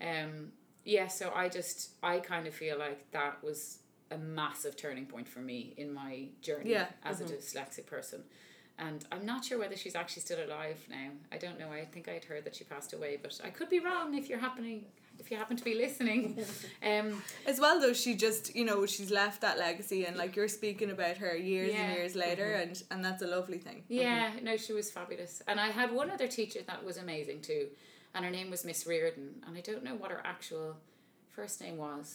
[0.00, 0.52] And, um,
[0.84, 3.78] yeah, so I just, I kind of feel like that was
[4.10, 6.86] a massive turning point for me in my journey Yeah.
[7.04, 8.22] as a dyslexic person.
[8.78, 11.10] And I'm not sure whether she's actually still alive now.
[11.30, 11.70] I don't know.
[11.70, 14.38] I think I'd heard that she passed away, but I could be wrong if you're
[14.38, 14.86] happening
[15.20, 16.22] if you happen to be listening.
[16.90, 20.48] Um As well, though, she just, you know, she's left that legacy, and like you're
[20.60, 23.78] speaking about her years and years later, and and that's a lovely thing.
[23.88, 25.42] yeah, no, she was fabulous.
[25.48, 27.64] And I had one other teacher that was amazing too.
[28.14, 29.28] And her name was Miss Reardon.
[29.46, 30.68] And I don't know what her actual
[31.36, 32.06] first name was.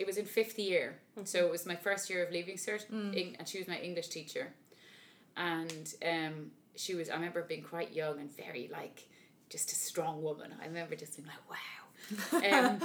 [0.00, 0.86] It was in fifth year.
[1.24, 2.84] So it was my first year of leaving cert
[3.20, 4.44] Eng- and she was my English teacher.
[5.36, 6.34] And um
[6.76, 8.98] she was I remember being quite young and very like
[9.54, 10.50] just a strong woman.
[10.62, 11.81] I remember just being like, wow.
[12.32, 12.78] Um,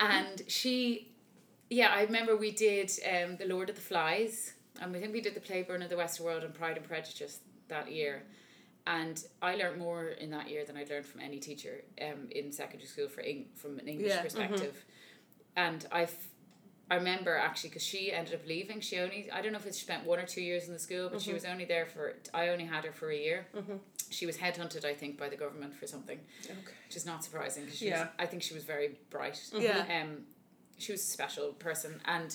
[0.00, 1.08] and she
[1.70, 5.20] yeah, I remember we did um, The Lord of the Flies, and we think we
[5.20, 8.22] did The Playboy of the Western World and Pride and Prejudice that year.
[8.86, 12.50] And I learned more in that year than I'd learned from any teacher um, in
[12.52, 13.22] secondary school for
[13.54, 14.22] from an English Yeah.
[14.22, 14.82] perspective.
[15.56, 16.28] And I, f-
[16.90, 18.80] I remember actually because she ended up leaving.
[18.80, 20.78] She only I don't know if it's she spent one or two years in the
[20.78, 21.34] school, but she mm-hmm.
[21.34, 23.46] was only there for I only had her for a year.
[23.54, 23.76] Mm-hmm.
[24.10, 26.54] She was headhunted, I think, by the government for something, Okay.
[26.86, 27.66] which is not surprising.
[27.66, 28.00] 'cause she Yeah.
[28.04, 29.60] was, I think she was very bright mm-hmm.
[29.62, 30.02] Yeah.
[30.02, 30.24] um,
[30.78, 32.34] she was a special person and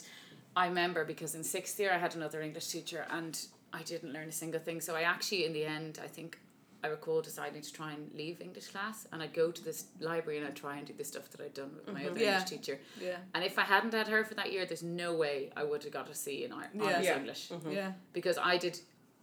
[0.55, 3.39] I remember because in sixth year I had another English teacher and
[3.71, 6.37] I didn't learn a single thing so I actually in the end I think
[6.83, 10.39] I recall deciding to try and leave English class and I'd go to this library
[10.39, 12.11] and I'd try and do the stuff that I'd done with my mm-hmm.
[12.11, 12.33] other Yeah.
[12.33, 13.17] English teacher Yeah.
[13.33, 15.93] and if I hadn't had her for that year there's no way I would have
[15.93, 16.83] got a C in Ir- Yeah.
[16.83, 17.17] honors Yeah.
[17.17, 17.71] English mm-hmm.
[17.71, 17.91] Yeah.
[18.11, 18.79] because I did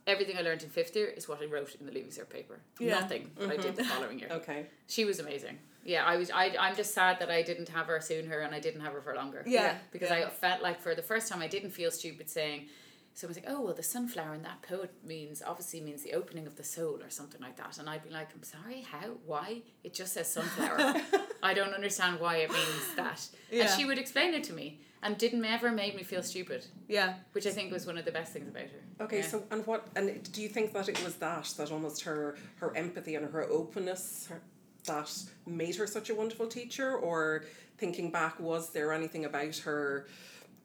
[0.06, 2.60] everything I learned in fifth year is what I wrote in the leaving cert paper
[2.78, 3.00] Yeah.
[3.00, 3.92] nothing that I did the mm-hmm.
[3.92, 4.66] following year Okay.
[4.86, 5.58] she was amazing.
[5.84, 6.30] Yeah, I was.
[6.30, 6.54] I.
[6.60, 9.14] I'm just sad that I didn't have her sooner, and I didn't have her for
[9.14, 9.42] longer.
[9.46, 9.78] Yeah.
[9.92, 10.26] Because Yeah.
[10.26, 12.68] I felt like for the first time I didn't feel stupid saying,
[13.14, 16.56] someone's like, oh well, the sunflower in that poet means obviously means the opening of
[16.56, 19.62] the soul or something like that, and I'd be like, I'm sorry, how, why?
[19.84, 20.94] It just says sunflower.
[21.42, 23.26] I don't understand why it means that.
[23.50, 23.62] Yeah.
[23.62, 27.14] And she would explain it to me, and didn't ever make me feel stupid, Yeah.
[27.32, 29.04] which I think was one of the best things about her.
[29.04, 29.26] Okay, Yeah.
[29.26, 32.76] so and what and do you think that it was that that almost her her
[32.76, 34.40] empathy and her openness her,
[34.84, 35.10] that
[35.46, 37.44] made her such a wonderful teacher, or
[37.78, 40.06] thinking back, was there anything about her,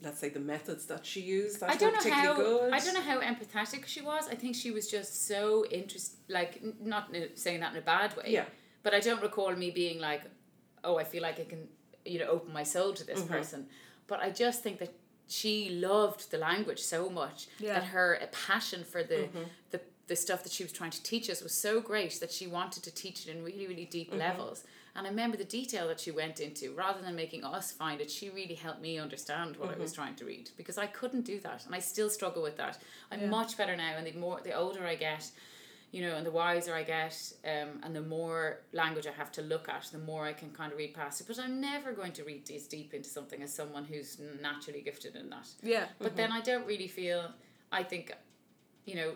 [0.01, 2.73] let's say the methods that she used that I don't know particularly how good?
[2.73, 4.27] I don't know how empathetic she was.
[4.27, 7.81] I think she was just so interest like n- not in saying that in a
[7.81, 8.25] bad way.
[8.27, 8.45] Yeah.
[8.83, 10.23] But I don't recall me being like,
[10.83, 11.67] oh, I feel like I can
[12.05, 13.15] you know open my soul to Mm-hmm.
[13.15, 13.67] this person.
[14.07, 14.93] But I just think that
[15.27, 17.73] she loved the language so much Yeah.
[17.75, 19.43] that her uh, passion for the Mm-hmm.
[19.71, 22.45] the the stuff that she was trying to teach us was so great that she
[22.45, 24.19] wanted to teach it in really really deep Mm-hmm.
[24.19, 24.63] levels.
[24.95, 28.09] And I remember the detail that she went into rather than making us find it.
[28.09, 30.01] She really helped me understand what I was Mm-hmm.
[30.01, 32.77] trying to read because I couldn't do that, and I still struggle with that.
[33.11, 33.29] I'm Yeah.
[33.29, 35.29] much better now, and the more the older I get,
[35.91, 39.41] you know, and the wiser I get, um, and the more language I have to
[39.41, 41.27] look at, the more I can kind of read past it.
[41.27, 45.15] But I'm never going to read this deep into something as someone who's naturally gifted
[45.15, 45.47] in that.
[45.61, 45.85] Yeah.
[45.99, 47.31] But then I don't really feel.
[47.71, 48.13] I think,
[48.85, 49.13] you know,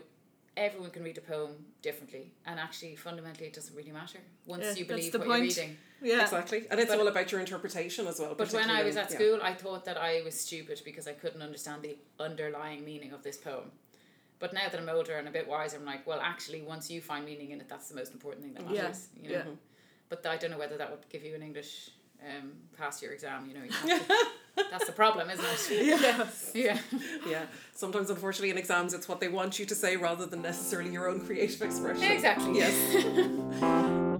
[0.60, 4.74] everyone can read a poem differently, and actually, fundamentally, it doesn't really matter once Yeah,
[4.74, 5.30] you believe what point.
[5.45, 5.78] you're reading.
[6.02, 6.24] Yeah.
[6.24, 8.36] Exactly, and it's But- all about your interpretation as well.
[8.36, 9.15] But when I was at yeah.
[9.17, 13.24] school, I thought that I was stupid because I couldn't understand the underlying meaning of
[13.24, 13.72] this poem.
[14.39, 17.02] But now that I'm older and a bit wiser, I'm like, well, actually, once you
[17.02, 19.10] find meaning in it, that's the most important thing that Yeah, matters.
[19.15, 19.36] You know?
[19.36, 19.43] yeah.
[20.08, 21.89] But I don't know whether that would give you an English
[22.24, 23.46] um, pass your exam.
[23.48, 24.16] You know, you have to,
[24.72, 25.86] that's the problem, isn't it?
[25.86, 26.52] Yes.
[26.56, 26.80] Yeah.
[27.28, 30.92] Yeah, sometimes unfortunately in exams it's what they want you to say rather than necessarily
[30.92, 32.04] your own creative expression.
[32.04, 32.58] Exactly.
[32.58, 34.16] Yes.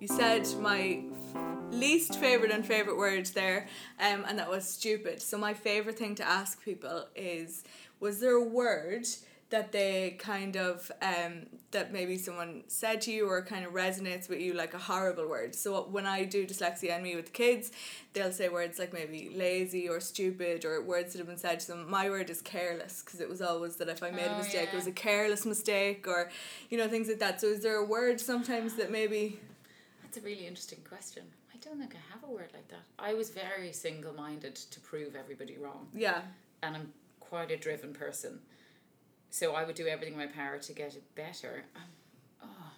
[0.00, 1.04] You said my
[1.70, 3.68] least favorite and favorite word there,
[4.00, 5.22] um, and that was stupid.
[5.22, 7.62] So my favorite thing to ask people is,
[8.00, 9.06] was there a word
[9.52, 11.34] that they kind of um,
[11.70, 15.28] that maybe someone said to you or kind of resonates with you like a horrible
[15.28, 15.54] word?
[15.54, 17.70] So when I do dyslexia and me with the kids,
[18.14, 21.66] they'll say words like maybe lazy or stupid or words that have been said to
[21.68, 21.88] them.
[21.88, 24.68] My word is careless because it was always that if I made a Oh, mistake,
[24.68, 24.72] yeah.
[24.72, 26.30] it was a careless mistake or
[26.70, 27.40] you know things like that.
[27.40, 29.38] So is there a word sometimes that maybe
[30.02, 31.22] That's a really interesting question.
[31.54, 32.82] I don't think I have a word like that.
[32.98, 35.86] I was very single minded to prove everybody wrong.
[35.94, 36.22] yeah
[36.64, 38.40] and I'm quite a driven person.
[39.32, 41.64] So I would do everything in my power to get it better.
[41.74, 41.82] Um,
[42.44, 42.70] oh,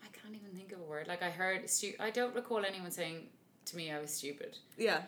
[0.00, 1.08] I can't even think of a word.
[1.08, 3.26] Like I heard, stu- I don't recall anyone saying
[3.66, 4.56] to me I was stupid.
[4.78, 5.02] yeah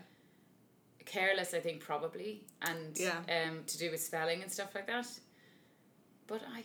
[1.04, 3.18] Careless, I think probably, and Yeah.
[3.36, 5.06] um, to do with spelling and stuff like that.
[6.26, 6.64] But I,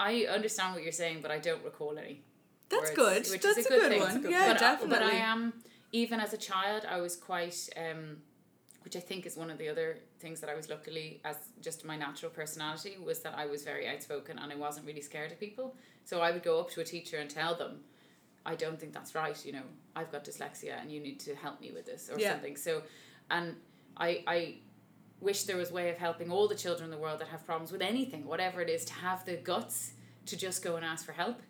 [0.00, 2.22] I understand what you're saying, but I don't recall any.
[2.70, 3.30] That's words, good.
[3.32, 4.00] which That's is a good thing.
[4.00, 4.22] one.
[4.22, 4.88] good Yeah, but, I- definitely.
[4.88, 5.52] but I am
[5.92, 8.22] even as a child, I was quite, um,
[8.82, 11.84] which I think is one of the other things that I was luckily as just
[11.84, 15.40] my natural personality was that I was very outspoken and I wasn't really scared of
[15.40, 15.74] people.
[16.04, 17.80] So I would go up to a teacher and tell them,
[18.46, 19.44] I don't think that's right.
[19.44, 19.62] You know,
[19.94, 22.32] I've got dyslexia and you need to help me with this or Yeah.
[22.32, 22.56] something.
[22.56, 22.82] So,
[23.30, 23.56] and
[23.96, 24.54] I I
[25.20, 27.44] wish there was a way of helping all the children in the world that have
[27.44, 29.92] problems with anything, whatever it is, to have the guts
[30.26, 31.42] to just go and ask for help.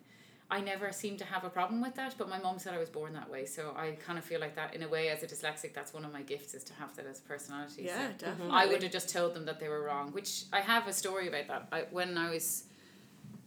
[0.51, 2.89] I never seem to have a problem with that, but my mom said I was
[2.89, 5.27] born that way, so I kind of feel like that in a way as a
[5.27, 5.75] dyslexic.
[5.75, 7.83] That's one of my gifts is to have that as a personality.
[7.83, 8.53] Yeah, so definitely.
[8.53, 11.27] I would have just told them that they were wrong, which I have a story
[11.27, 11.67] about that.
[11.71, 12.63] I, when I was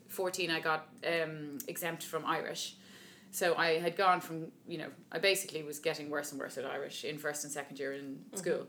[0.09, 2.77] fourteen, I got um, exempt from Irish.
[3.33, 6.67] So I had gone from, you know, I basically was getting worse and worse at
[6.67, 8.67] Irish in first and second year in school.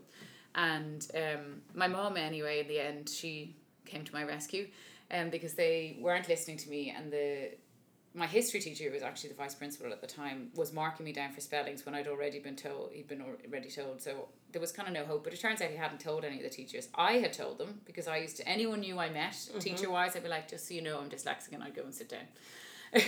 [0.54, 4.68] And um, my mom, anyway, in the end, she came to my rescue
[5.10, 6.94] um, because they weren't listening to me.
[6.96, 7.50] And the
[8.16, 11.12] my history teacher, who was actually the vice principal at the time, was marking me
[11.12, 14.00] down for spellings when I'd already been told, he'd been already told.
[14.00, 15.24] So there was kind of no hope.
[15.24, 16.88] But it turns out he hadn't told any of the teachers.
[16.94, 20.22] I had told them because I used to, anyone new I met, teacher wise, I'd
[20.22, 22.20] be like, just so you know, I'm dyslexic and I'd go and sit down.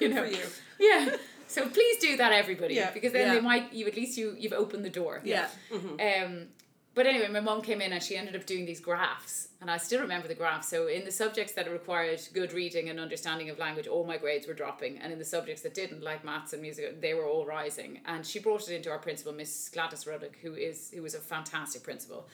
[0.00, 0.38] you know, you.
[0.78, 1.16] yeah.
[1.46, 2.90] So please do that, everybody, Yeah.
[2.90, 3.34] because then Yeah.
[3.34, 3.72] they might.
[3.72, 5.20] You at least you you've opened the door.
[5.24, 6.48] yeah Um,
[6.96, 9.76] but anyway, my mom came in and she ended up doing these graphs, and I
[9.76, 10.68] still remember the graphs.
[10.68, 14.46] So in the subjects that required good reading and understanding of language, all my grades
[14.46, 17.44] were dropping, and in the subjects that didn't, like maths and music, they were all
[17.44, 18.00] rising.
[18.06, 21.20] And she brought it into our principal, Miss Gladys Ruddock, who is who was a
[21.20, 22.28] fantastic principal.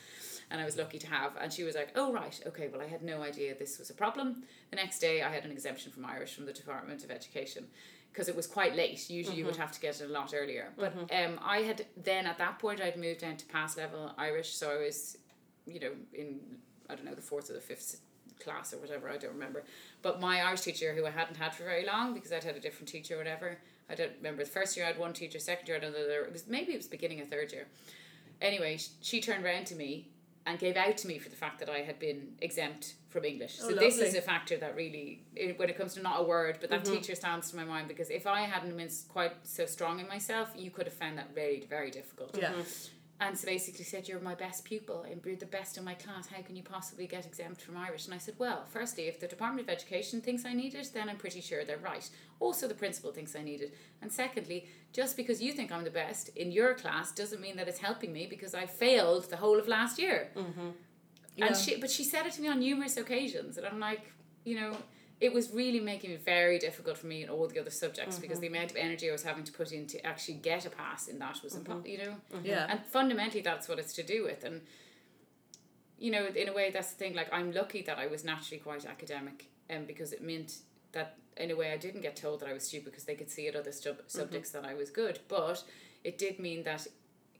[0.48, 1.32] And I was lucky to have.
[1.40, 3.94] And she was like, oh, right, okay, well, I had no idea this was a
[3.94, 4.44] problem.
[4.70, 7.64] The next day, I had an exemption from Irish from the Department of Education
[8.12, 9.08] because it was quite late.
[9.08, 10.68] Usually, you would have to get it a lot earlier.
[10.76, 14.54] But um, I had then, at that point, I'd moved down to pass level Irish.
[14.54, 15.16] So I was,
[15.66, 16.40] you know, in,
[16.90, 18.00] I don't know, the fourth or the fifth
[18.38, 19.64] class or whatever, I don't remember.
[20.02, 22.60] But my Irish teacher, who I hadn't had for very long because I'd had a
[22.60, 25.68] different teacher or whatever, I don't remember the first year I had one teacher, second
[25.68, 26.24] year I had another.
[26.24, 27.66] It was maybe it was beginning of third year.
[28.40, 30.08] Anyway, she turned around to me
[30.46, 33.58] and gave out to me for the fact that I had been exempt from English.
[33.62, 36.24] Oh, so this is a factor that really, i- when it comes to not a
[36.24, 36.94] word, but that mm-hmm.
[36.94, 40.50] teacher stands to my mind because if I hadn't been quite so strong in myself,
[40.56, 42.36] you could have found that very, very difficult.
[42.36, 42.52] Yeah.
[42.52, 42.60] Mm-hmm.
[43.22, 46.26] And so basically said, You're my best pupil and you're the best in my class.
[46.26, 48.06] How can you possibly get exempt from Irish?
[48.06, 51.08] And I said, Well, firstly, if the Department of Education thinks I need it, then
[51.08, 52.08] I'm pretty sure they're right.
[52.40, 53.74] Also, the principal thinks I need it.
[54.02, 57.68] And secondly, just because you think I'm the best in your class doesn't mean that
[57.68, 60.30] it's helping me because I failed the whole of last year.
[60.36, 60.70] Mm-hmm.
[61.36, 61.46] Yeah.
[61.46, 64.12] And she, but she said it to me on numerous occasions, and I'm like,
[64.44, 64.76] you know,
[65.22, 68.38] it was really making it very difficult for me in all the other subjects because
[68.38, 68.52] mm-hmm.
[68.52, 71.06] the amount of energy I was having to put in to actually get a pass
[71.06, 71.86] in that was impo- mm-hmm.
[71.86, 72.44] you know, mm-hmm.
[72.44, 72.66] Yeah.
[72.68, 74.62] and fundamentally that's what it's to do with, and
[75.96, 77.14] you know, in a way that's the thing.
[77.14, 80.56] Like I'm lucky that I was naturally quite academic, and because it meant
[80.90, 83.30] that in a way I didn't get told that I was stupid because they could
[83.30, 85.62] see at other sub- subjects that I was good, but
[86.02, 86.88] it did mean that.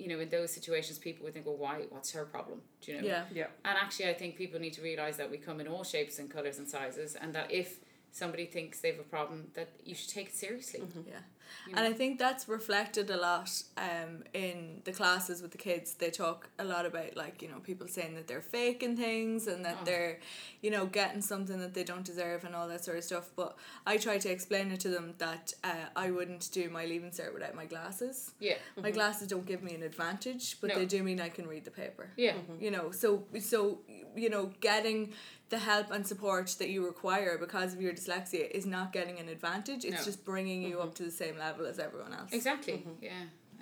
[0.03, 1.77] You know, in those situations, people would think, "Well, why?
[1.91, 3.07] What's her problem?" Do you know?
[3.07, 3.25] Yeah.
[3.33, 3.47] Yeah.
[3.65, 6.27] And actually, I think people need to realize that we come in all shapes and
[6.37, 7.69] colors and sizes, and that if
[8.11, 10.81] somebody thinks they have a problem, that you should take it seriously.
[10.81, 11.09] Mm-hmm.
[11.09, 11.23] Yeah.
[11.69, 15.95] And I think that's reflected a lot um, in the classes with the kids.
[15.95, 19.65] They talk a lot about, like, you know, people saying that they're faking things and
[19.65, 19.85] that Oh.
[19.85, 20.19] they're,
[20.61, 23.31] you know, getting something that they don't deserve and all that sort of stuff.
[23.37, 27.11] But I try to explain it to them that uh, I wouldn't do my leaving
[27.11, 28.33] cert without my glasses.
[28.41, 30.77] Yeah, My glasses don't give me an advantage, but No.
[30.79, 32.11] they do mean I can read the paper.
[32.17, 33.79] yeah, You know, so so
[34.15, 35.13] you know, getting
[35.53, 39.29] the help and support that you require because of your dyslexia is not getting an
[39.29, 39.85] advantage.
[39.85, 40.05] It's No.
[40.11, 40.89] just bringing you mm-hmm.
[40.89, 42.33] up to the same level as everyone else.
[42.33, 42.79] exactly.
[42.79, 43.05] Mm-hmm.
[43.05, 43.11] Yeah,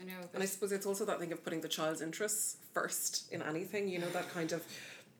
[0.00, 0.20] I know.
[0.32, 3.88] And I suppose it's also that thing of putting the child's interests first in anything,
[3.88, 4.62] you know, that kind of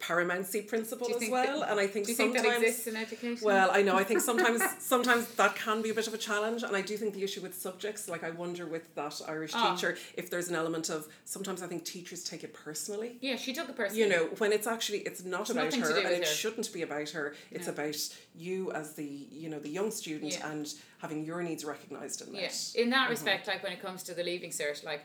[0.01, 1.61] paramountcy principle as well.
[1.61, 3.45] that- and I think Do you think sometimes that exists in education?
[3.45, 3.97] Well, I know.
[3.97, 6.97] I think sometimes sometimes that can be a bit of a challenge, and I do
[6.97, 9.75] think the issue with subjects, like I wonder with that Irish Ah.
[9.75, 13.19] teacher, if there's an element of sometimes I think teachers take it personally.
[13.21, 14.03] yeah, she took it personally.
[14.03, 16.25] You know, when it's actually it's not about her, and it her.
[16.25, 17.35] shouldn't be about her.
[17.51, 17.75] It's No.
[17.75, 17.97] about
[18.35, 20.51] you as the you know the young student Yeah.
[20.51, 22.43] and having your needs recognised in that.
[22.75, 25.03] Yeah, in that respect, like when it comes to the leaving cert, like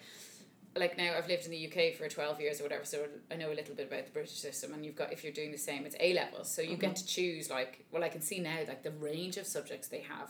[0.77, 3.51] like now I've lived in the UK for 12 years or whatever, so I know
[3.51, 5.85] a little bit about the British system and you've got if you're doing the same
[5.85, 8.83] it's A levels so you get to choose like well I can see now like
[8.83, 10.29] the range of subjects they have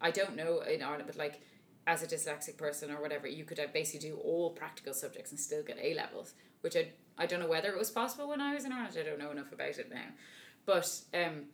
[0.00, 1.40] I don't know in Ireland but like
[1.86, 5.40] as a dyslexic person or whatever you could uh, basically do all practical subjects and
[5.40, 8.54] still get A levels which I, I don't know whether it was possible when I
[8.54, 10.08] was in Ireland I don't know enough about it now
[10.66, 11.44] but um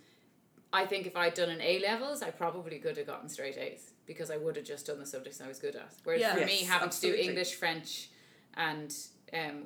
[0.73, 3.93] I think if I'd done an A levels, I probably could have gotten straight A's
[4.07, 5.93] because I would have just done the subjects I was good at.
[6.03, 6.33] Whereas Yeah.
[6.35, 7.21] for Yes, me, having absolutely.
[7.21, 8.09] to do English, French,
[8.57, 8.95] and
[9.33, 9.65] um,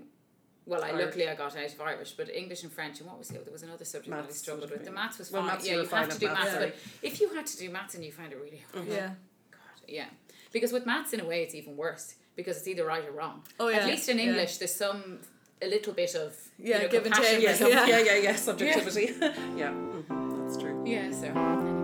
[0.67, 3.29] well, I luckily I got out of Irish, but English and French, and what was
[3.29, 3.45] the other?
[3.45, 4.85] There was another subject that I struggled with.
[4.85, 5.53] The maths was well, fine.
[5.53, 6.61] maths yeah, you have to do maths, maths, yeah.
[6.61, 9.09] but if you had to do maths and you find it really hard, Yeah.
[9.51, 10.07] God, yeah,
[10.53, 13.43] because with maths in a way it's even worse because it's either right or wrong.
[13.59, 13.79] Oh, yeah.
[13.79, 14.25] At least in Yeah.
[14.25, 15.21] English, there's some
[15.63, 17.41] a little bit of Yeah, you know, give and take.
[17.43, 17.57] Yeah.
[17.59, 17.87] Yeah.
[17.87, 19.15] yeah, yeah, yeah, subjectivity.
[19.57, 20.85] yeah, mhm, that's true.
[20.87, 21.78] Yeah, so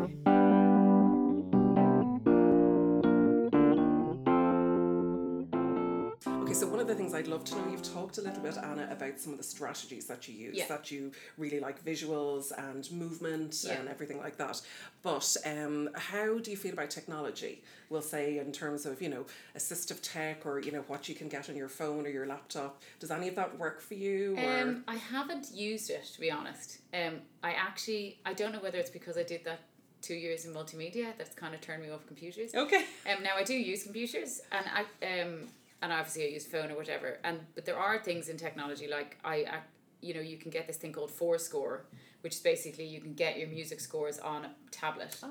[7.14, 8.88] so one of the things I'd love to know, you've talked a little bit, Anna,
[8.90, 10.66] about some of the strategies that you use, Yeah.
[10.68, 13.74] that you really like visuals and movement Yeah.
[13.74, 14.60] and everything like that.
[15.02, 17.62] But um, how do you feel about technology?
[17.90, 21.28] We'll say in terms of, you know, assistive tech or, you know, what you can
[21.28, 22.82] get on your phone or your laptop.
[23.00, 24.36] Does any of that work for you?
[24.38, 26.78] Or Um, I haven't used it to be honest.
[26.92, 29.60] Um, I actually I don't know whether it's because I did that
[30.02, 32.54] two years in multimedia that's kind of turned me off computers.
[32.54, 32.84] Okay.
[33.06, 34.84] Um, now I do use computers and I
[35.20, 35.48] um
[35.84, 39.18] and obviously I use phone or whatever and but there are things in technology like
[39.24, 39.58] I, I
[40.04, 41.80] you know you can get this thing called forScore,
[42.20, 45.16] which is basically you can get your music scores on a tablet.
[45.22, 45.28] Ah,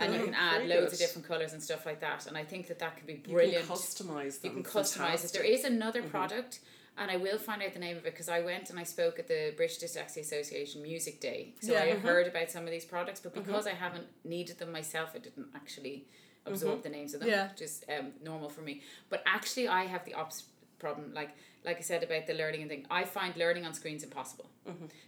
[0.00, 0.92] And you can add very loads good.
[0.94, 3.34] of different colours and stuff like that, and I think that that could be You
[3.34, 3.66] brilliant.
[3.66, 4.56] can customize Them.
[4.56, 5.32] You can customize it.
[5.32, 6.10] There is another mm-hmm.
[6.10, 6.58] product,
[6.98, 9.18] and I will find out the name of it because I went and I spoke
[9.20, 11.54] at the British Dyslexia Association Music Day.
[11.60, 11.82] So Yeah.
[11.82, 12.08] I have mm-hmm.
[12.08, 13.44] heard about some of these products, but mm-hmm.
[13.44, 16.06] because I haven't needed them myself, I didn't actually
[16.46, 17.50] absorb the names of them, Yeah.
[17.50, 18.82] which is um, normal for me.
[19.08, 20.46] But actually, I have the opposite
[20.78, 21.12] problem.
[21.14, 21.30] Like
[21.64, 24.48] like I said about the learning and thing, I find learning on screens impossible.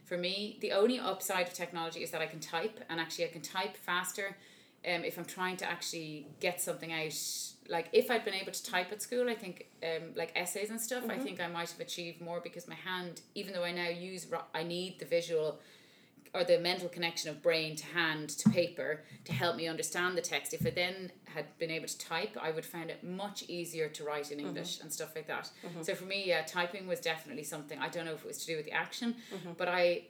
[0.05, 3.29] For me, the only upside of technology is that I can type, and actually I
[3.29, 4.37] can type faster.
[4.87, 7.12] Um, if I'm trying to actually get something out,
[7.68, 10.80] like if I'd been able to type at school, I think um, like essays and
[10.80, 13.89] stuff, I think I might have achieved more because my hand, even though I now
[13.89, 15.61] use, I need the visual
[16.35, 20.20] or the mental connection of brain to hand to paper to help me understand the
[20.20, 20.53] text.
[20.55, 24.05] If I then had been able to type, I would find it much easier to
[24.05, 25.51] write in English and stuff like that.
[25.83, 27.79] So for me, yeah, typing was definitely something.
[27.79, 29.16] I don't know if it was to do with the action,
[29.57, 30.05] but I,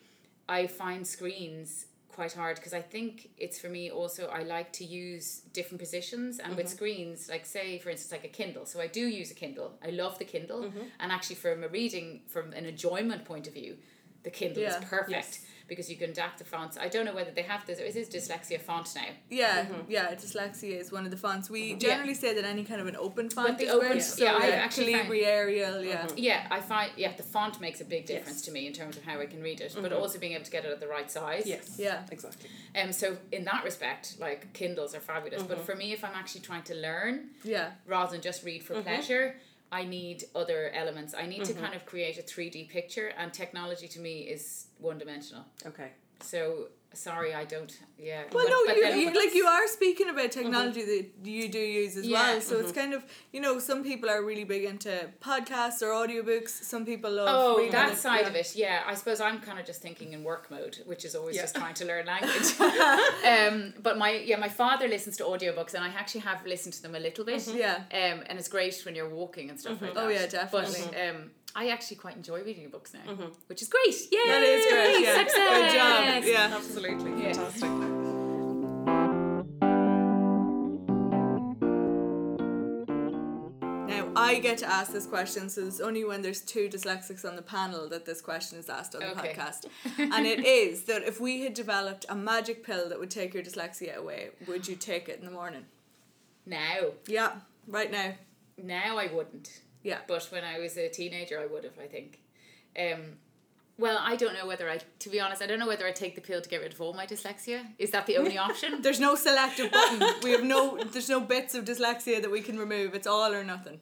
[0.49, 4.85] I find screens quite hard because I think it's for me also I like to
[4.85, 6.57] use different positions and Mm-hmm.
[6.57, 9.79] with screens like say for instance like a Kindle so I do use a Kindle
[9.85, 10.81] I love the Kindle Mm-hmm.
[10.99, 13.77] and actually from a reading from an enjoyment point of view
[14.25, 14.79] the Kindle Yeah.
[14.81, 15.41] is perfect Yes.
[15.69, 18.09] Because you can adapt the fonts I don't know whether they have this is this
[18.09, 19.91] dyslexia font now Yeah, Mm-hmm.
[19.91, 21.51] yeah, dyslexia is one of the fonts.
[21.51, 23.97] We generally say that any kind of an open font the is open- good.
[23.99, 26.07] yeah, So I like actually find- Calibri, Arial, yeah.
[26.07, 26.19] Mm-hmm.
[26.19, 28.47] Yeah, I find yeah the font makes a big difference Yes.
[28.47, 30.51] to me in terms of how I can read it, but also being able to
[30.51, 31.45] get it at the right size.
[31.47, 31.77] Yes.
[31.79, 32.03] Yeah.
[32.11, 32.49] Exactly.
[32.81, 32.93] Um.
[32.93, 35.43] So in that respect, like Kindles are fabulous.
[35.43, 37.73] But for me, if I'm actually trying to learn Yeah.
[37.87, 39.37] rather than just read for pleasure,
[39.71, 41.15] I need other elements.
[41.15, 41.63] I need to mm-hmm.
[41.63, 45.45] kind of create a three D picture, and technology to me is one dimensional.
[45.67, 45.93] Okay.
[46.21, 47.73] So sorry, I don't.
[47.99, 48.23] Yeah.
[48.33, 51.49] Well, but- no, but you, then- you like you are speaking about technology that you
[51.49, 52.11] do use as Mm-hmm.
[52.13, 52.33] Yeah.
[52.33, 52.41] well.
[52.41, 56.51] So it's kind of you know some people are really big into podcasts or audiobooks.
[56.51, 57.29] Some people love.
[57.31, 58.29] Oh, that it, side yeah.
[58.29, 58.83] of it, yeah.
[58.87, 61.43] I suppose I'm kind of just thinking in work mode, which is always Yeah.
[61.43, 62.49] just trying to learn language.
[62.61, 66.83] um, but my yeah, my father listens to audiobooks, and I actually have listened to
[66.83, 67.47] them a little bit.
[67.49, 67.77] Yeah.
[67.93, 70.05] Um, and it's great when you're walking and stuff like that.
[70.05, 70.81] Oh, yeah, definitely.
[70.91, 73.01] But um, I actually quite enjoy reading books now,
[73.47, 73.95] which is great.
[74.13, 74.19] Yay!
[74.27, 75.03] That is great.
[75.03, 75.19] Yeah.
[75.19, 75.73] Success!
[75.73, 76.25] Good job.
[76.25, 76.49] Yeah.
[76.85, 77.23] Absolutely.
[77.23, 77.33] Yeah.
[77.33, 78.79] Fantastic.
[83.89, 87.37] Now I get to ask this question, so it's only when there's two dyslexics on
[87.37, 89.33] the panel that this question is asked on the Okay.
[89.35, 89.67] podcast.
[89.99, 93.43] and it is that if we had developed a magic pill that would take your
[93.43, 95.65] dyslexia away, would you take it in the morning?
[96.47, 97.33] Now, Yeah,
[97.67, 98.15] right now.
[98.63, 99.63] now I wouldn't.
[99.83, 99.99] Yeah.
[100.07, 101.79] But when I was a teenager, I would have.
[101.83, 102.21] I think.
[102.79, 103.17] Um,
[103.79, 104.79] well, I don't know whether I.
[104.99, 106.81] To be honest, I don't know whether I take the pill to get rid of
[106.81, 107.65] all my dyslexia.
[107.79, 108.83] Is that the only option?
[108.83, 110.03] There's no selective button.
[110.23, 110.79] we have no.
[110.83, 112.95] There's no bits of dyslexia that we can remove.
[112.95, 113.81] It's all or nothing.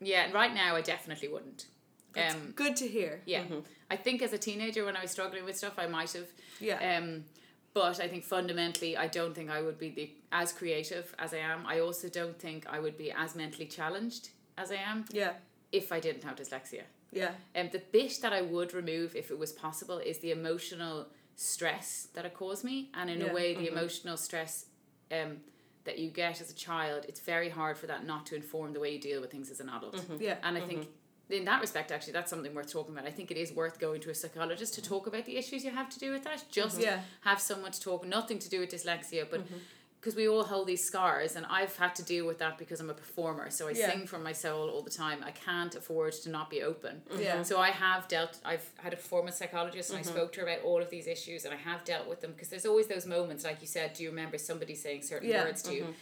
[0.00, 1.66] Yeah, right now I definitely wouldn't.
[2.16, 3.22] Um, Good to hear.
[3.24, 3.44] yeah,
[3.90, 6.26] I think as a teenager when I was struggling with stuff, I might have.
[6.60, 6.98] Yeah.
[6.98, 7.24] Um,
[7.74, 11.38] but I think fundamentally, I don't think I would be the as creative as I
[11.38, 11.64] am.
[11.66, 14.28] I also don't think I would be as mentally challenged
[14.58, 15.32] as I am Yeah.
[15.72, 16.82] if I didn't have dyslexia.
[17.12, 17.32] Yeah.
[17.54, 21.06] Um, the bit that I would remove if it was possible is the emotional
[21.36, 23.30] stress that it caused me, and in Yeah.
[23.30, 23.76] a way, the mm-hmm.
[23.76, 24.66] emotional stress
[25.10, 25.40] um,
[25.84, 28.80] that you get as a child, it's very hard for that not to inform the
[28.80, 29.96] way you deal with things as an adult.
[29.96, 30.16] Mm-hmm.
[30.20, 30.36] Yeah.
[30.42, 30.68] And I mm-hmm.
[30.68, 30.88] think
[31.28, 33.06] in that respect, actually, that's something worth talking about.
[33.06, 35.70] I think it is worth going to a psychologist to talk about the issues you
[35.70, 36.44] have to do with that.
[36.50, 37.00] Just Yeah.
[37.22, 39.42] have someone to talk, nothing to do with dyslexia, but
[40.02, 42.90] because we all hold these scars, and I've had to deal with that because I'm
[42.90, 43.50] a performer.
[43.50, 43.88] So I Yeah.
[43.88, 45.22] sing from my soul all the time.
[45.22, 47.02] I can't afford to not be open.
[47.08, 47.22] Mm-hmm.
[47.22, 47.42] Yeah.
[47.44, 48.40] So I have dealt.
[48.44, 50.10] I've had a performance psychologist, and I mm-hmm.
[50.10, 52.48] spoke to her about all of these issues, and I have dealt with them because
[52.48, 53.94] there's always those moments, like you said.
[53.94, 55.44] Do you remember somebody saying certain Yeah.
[55.44, 55.82] words to you?
[55.82, 55.92] Mm-hmm.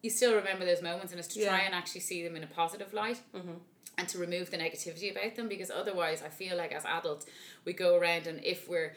[0.00, 2.46] You still remember those moments, and it's to try and actually see them in a
[2.46, 3.20] positive light
[3.98, 7.26] and to remove the negativity about them because otherwise I feel like as adults
[7.66, 8.94] we go around and if we're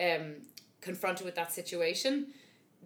[0.00, 0.36] um,
[0.80, 2.28] confronted with that situation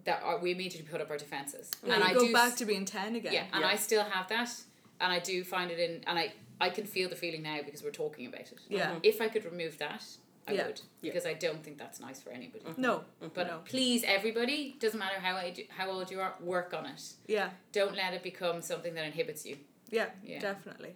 [0.05, 2.55] that are, we immediately put up our defenses And and you I go do back
[2.57, 3.33] to being ten again.
[3.33, 3.67] yeah and Yeah.
[3.67, 4.51] I still have that
[5.01, 7.81] and I do find it in and I I can feel the feeling now because
[7.83, 8.87] we're talking about it Yeah.
[8.91, 8.99] Mm-hmm.
[9.03, 10.03] if I could remove that
[10.47, 10.67] I Yeah.
[10.67, 11.11] would Yeah.
[11.11, 12.81] because I don't think that's nice for anybody mm-hmm.
[12.81, 12.95] No.
[12.97, 13.27] Mm-hmm.
[13.33, 13.59] but no.
[13.65, 17.49] please everybody doesn't matter how age, how old you are work on it Yeah.
[17.71, 19.57] don't let it become something that inhibits you
[19.89, 20.07] Yeah.
[20.23, 20.39] Yeah.
[20.39, 20.93] Definitely.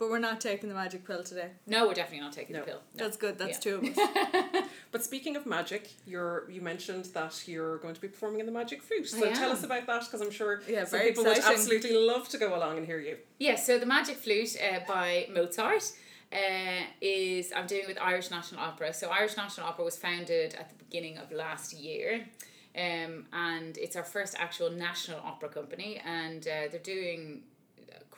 [0.00, 1.50] But we're not taking the magic pill today.
[1.66, 2.60] no we're definitely not taking No.
[2.60, 3.04] the pill No.
[3.04, 3.38] That's good.
[3.38, 3.72] That's Yeah.
[3.72, 4.64] two of us.
[4.92, 8.50] But speaking of magic, you're you mentioned that you're going to be performing in the
[8.60, 9.08] Magic Flute.
[9.08, 9.56] So I tell am.
[9.56, 11.58] us about that because I'm sure Yeah, some very people would exciting.
[11.60, 13.18] absolutely love to go along and hear you.
[13.38, 15.92] Yeah, so the Magic Flute uh, by Mozart
[16.32, 18.92] uh, is I'm doing with Irish National Opera.
[18.94, 22.26] So Irish National Opera was founded at the beginning of last year.
[22.74, 27.42] Um, and it's our first actual national opera company and uh, they're doing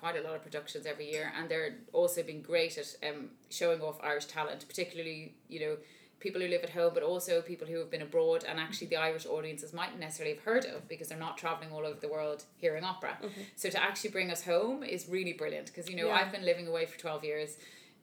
[0.02, 3.80] quite a lot of productions every year and they're also been great at um, showing
[3.80, 5.76] off Irish talent particularly you know
[6.18, 8.96] people who live at home but also people who have been abroad and actually the
[8.96, 12.40] Irish audiences mightn't necessarily have heard of because they're not traveling all over the world
[12.56, 13.16] hearing opera
[13.54, 16.14] so to actually bring us home is really brilliant because you know Yeah.
[16.18, 17.50] I've been living away for 12 years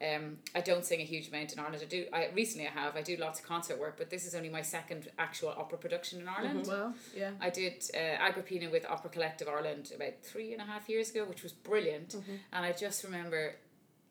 [0.02, 1.82] um, I don't sing a huge amount in Ireland.
[1.82, 2.06] I do.
[2.14, 2.95] I recently I have.
[2.95, 6.22] I do lots of concert work, but this is only my second actual opera production
[6.22, 6.68] in Ireland.
[6.68, 7.32] well, yeah.
[7.41, 11.26] I did uh, Agrippina with Opera Collective Ireland about three and a half years ago,
[11.26, 12.14] which was brilliant.
[12.54, 13.56] And I just remember,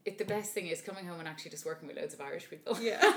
[0.04, 0.18] it.
[0.18, 2.76] The best thing is coming home and actually just working with loads of Irish people.
[2.80, 3.00] Yeah.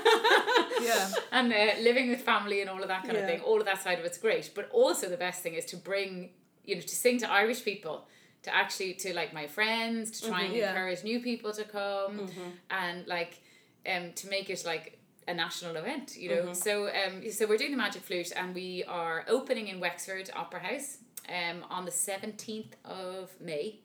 [0.80, 1.10] Yeah.
[1.30, 3.20] and uh, living with family and all of that kind Yeah.
[3.20, 3.40] of thing.
[3.42, 4.50] All of that side of it's great.
[4.54, 6.30] But also the best thing is to bring,
[6.64, 8.06] you know, to sing to Irish people.
[8.44, 10.70] To actually to like my friends to try and yeah.
[10.70, 12.28] encourage new people to come
[12.70, 13.40] and like
[13.88, 16.52] um to make it like a national event you know?
[16.52, 20.60] So um so we're doing the magic flute and we are opening in Wexford Opera
[20.60, 23.78] House um on the 17th of May.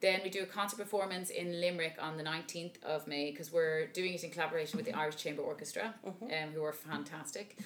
[0.00, 3.88] Then we do a concert performance in Limerick on the 19th of May because we're
[3.88, 7.58] doing it in collaboration with the Irish Chamber Orchestra, um, who are fantastic.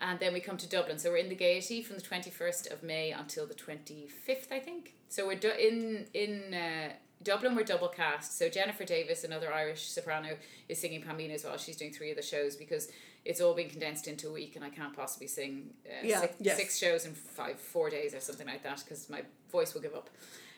[0.00, 0.98] And then we come to Dublin.
[0.98, 4.94] So we're in the Gaiety from the 21st of May until the 25th, I think.
[5.08, 6.92] So we're do- in in uh,
[7.22, 8.36] Dublin, we're double cast.
[8.38, 10.36] So Jennifer Davis, another Irish soprano,
[10.68, 11.56] is singing Pamina as well.
[11.56, 12.88] She's doing three of the shows because
[13.24, 16.20] it's all been condensed into a week and I can't possibly sing uh, Yeah.
[16.20, 16.56] six, Yes.
[16.56, 19.94] six shows in five, four days or something like that because my voice will give
[19.94, 20.10] up.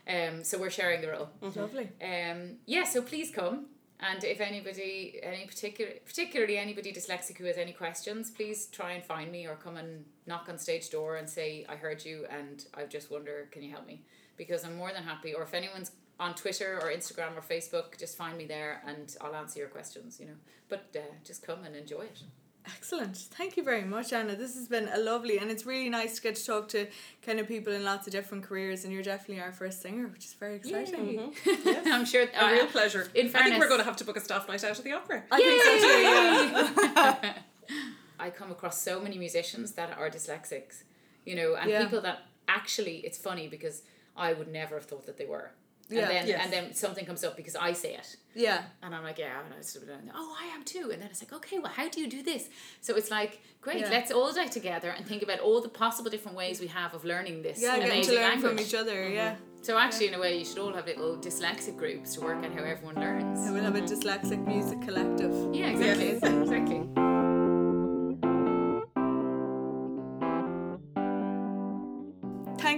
[0.09, 1.29] Um, so we're sharing the role.
[1.41, 1.89] Lovely.
[2.03, 3.67] Um, yeah, so please come.
[4.01, 9.05] And if anybody, any particular, particularly anybody dyslexic who has any questions, please try and
[9.05, 12.65] find me or come and knock on stage door and say I heard you and
[12.75, 14.03] I just wonder can you help me
[14.37, 15.35] because I'm more than happy.
[15.35, 15.91] Or if anyone's
[16.21, 20.21] on Twitter or Instagram or Facebook, just find me there and I'll answer your questions.
[20.21, 20.39] You know,
[20.69, 22.23] but uh, just come and enjoy it.
[22.67, 23.17] Excellent.
[23.17, 24.37] Thank you very much, Anna.
[24.37, 26.87] This has been a lovely, and it's really nice to get to talk to
[27.23, 28.85] kind of people in lots of different careers.
[28.85, 31.33] And you're definitely our first singer, which is very exciting.
[31.45, 31.79] Mm-hmm.
[31.93, 33.03] I'm sure it's A real pleasure.
[33.15, 34.85] In I think fairness- we're going to have to book a staff night out at
[34.85, 35.23] the opera.
[35.31, 37.25] I think so too.
[37.25, 37.35] Yeah.
[38.21, 40.83] I come across so many musicians that are dyslexics,
[41.25, 41.85] you know, and Yeah.
[41.85, 43.83] people that actually it's funny because
[44.17, 45.53] I would never have thought that they were.
[45.89, 46.01] Yeah.
[46.03, 46.41] And then Yes.
[46.45, 48.17] and then something comes up because I say it.
[48.35, 48.65] yeah.
[48.83, 50.91] And I'm like, yeah, and I sort of oh, I am too.
[50.93, 52.49] And then it's like, okay, well, how do you do this?
[52.81, 53.91] So it's like, great, Yeah.
[53.91, 57.05] let's all get together and think about all the possible different ways we have of
[57.05, 58.51] learning this Yeah, amazing to learn language.
[58.51, 58.97] from each other.
[58.97, 59.15] Mm-hmm.
[59.15, 59.37] Yeah.
[59.63, 62.53] So actually, in a way, you should all have little dyslexic groups to work out
[62.53, 63.41] how everyone learns.
[63.45, 63.93] And we'll have a mm-hmm.
[63.93, 65.55] dyslexic music collective.
[65.55, 66.11] Yeah, exactly,
[66.43, 67.08] exactly.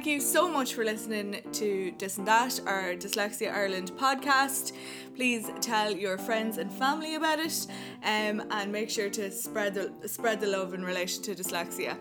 [0.01, 4.73] Thank you so much for listening to Dis and That, our Dyslexia Ireland podcast.
[5.15, 7.67] Please tell your friends and family about it,
[8.03, 11.99] um, and make sure to spread the spread the love in relation to dyslexia.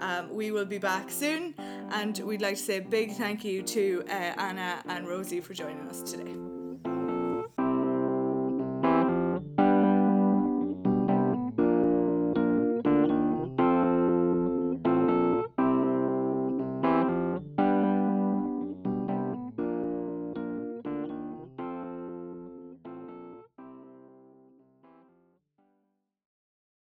[0.00, 1.54] Um, we will be back soon,
[1.92, 5.54] and we'd like to say a big thank you to uh, Anna and Rosie for
[5.54, 6.49] joining us today.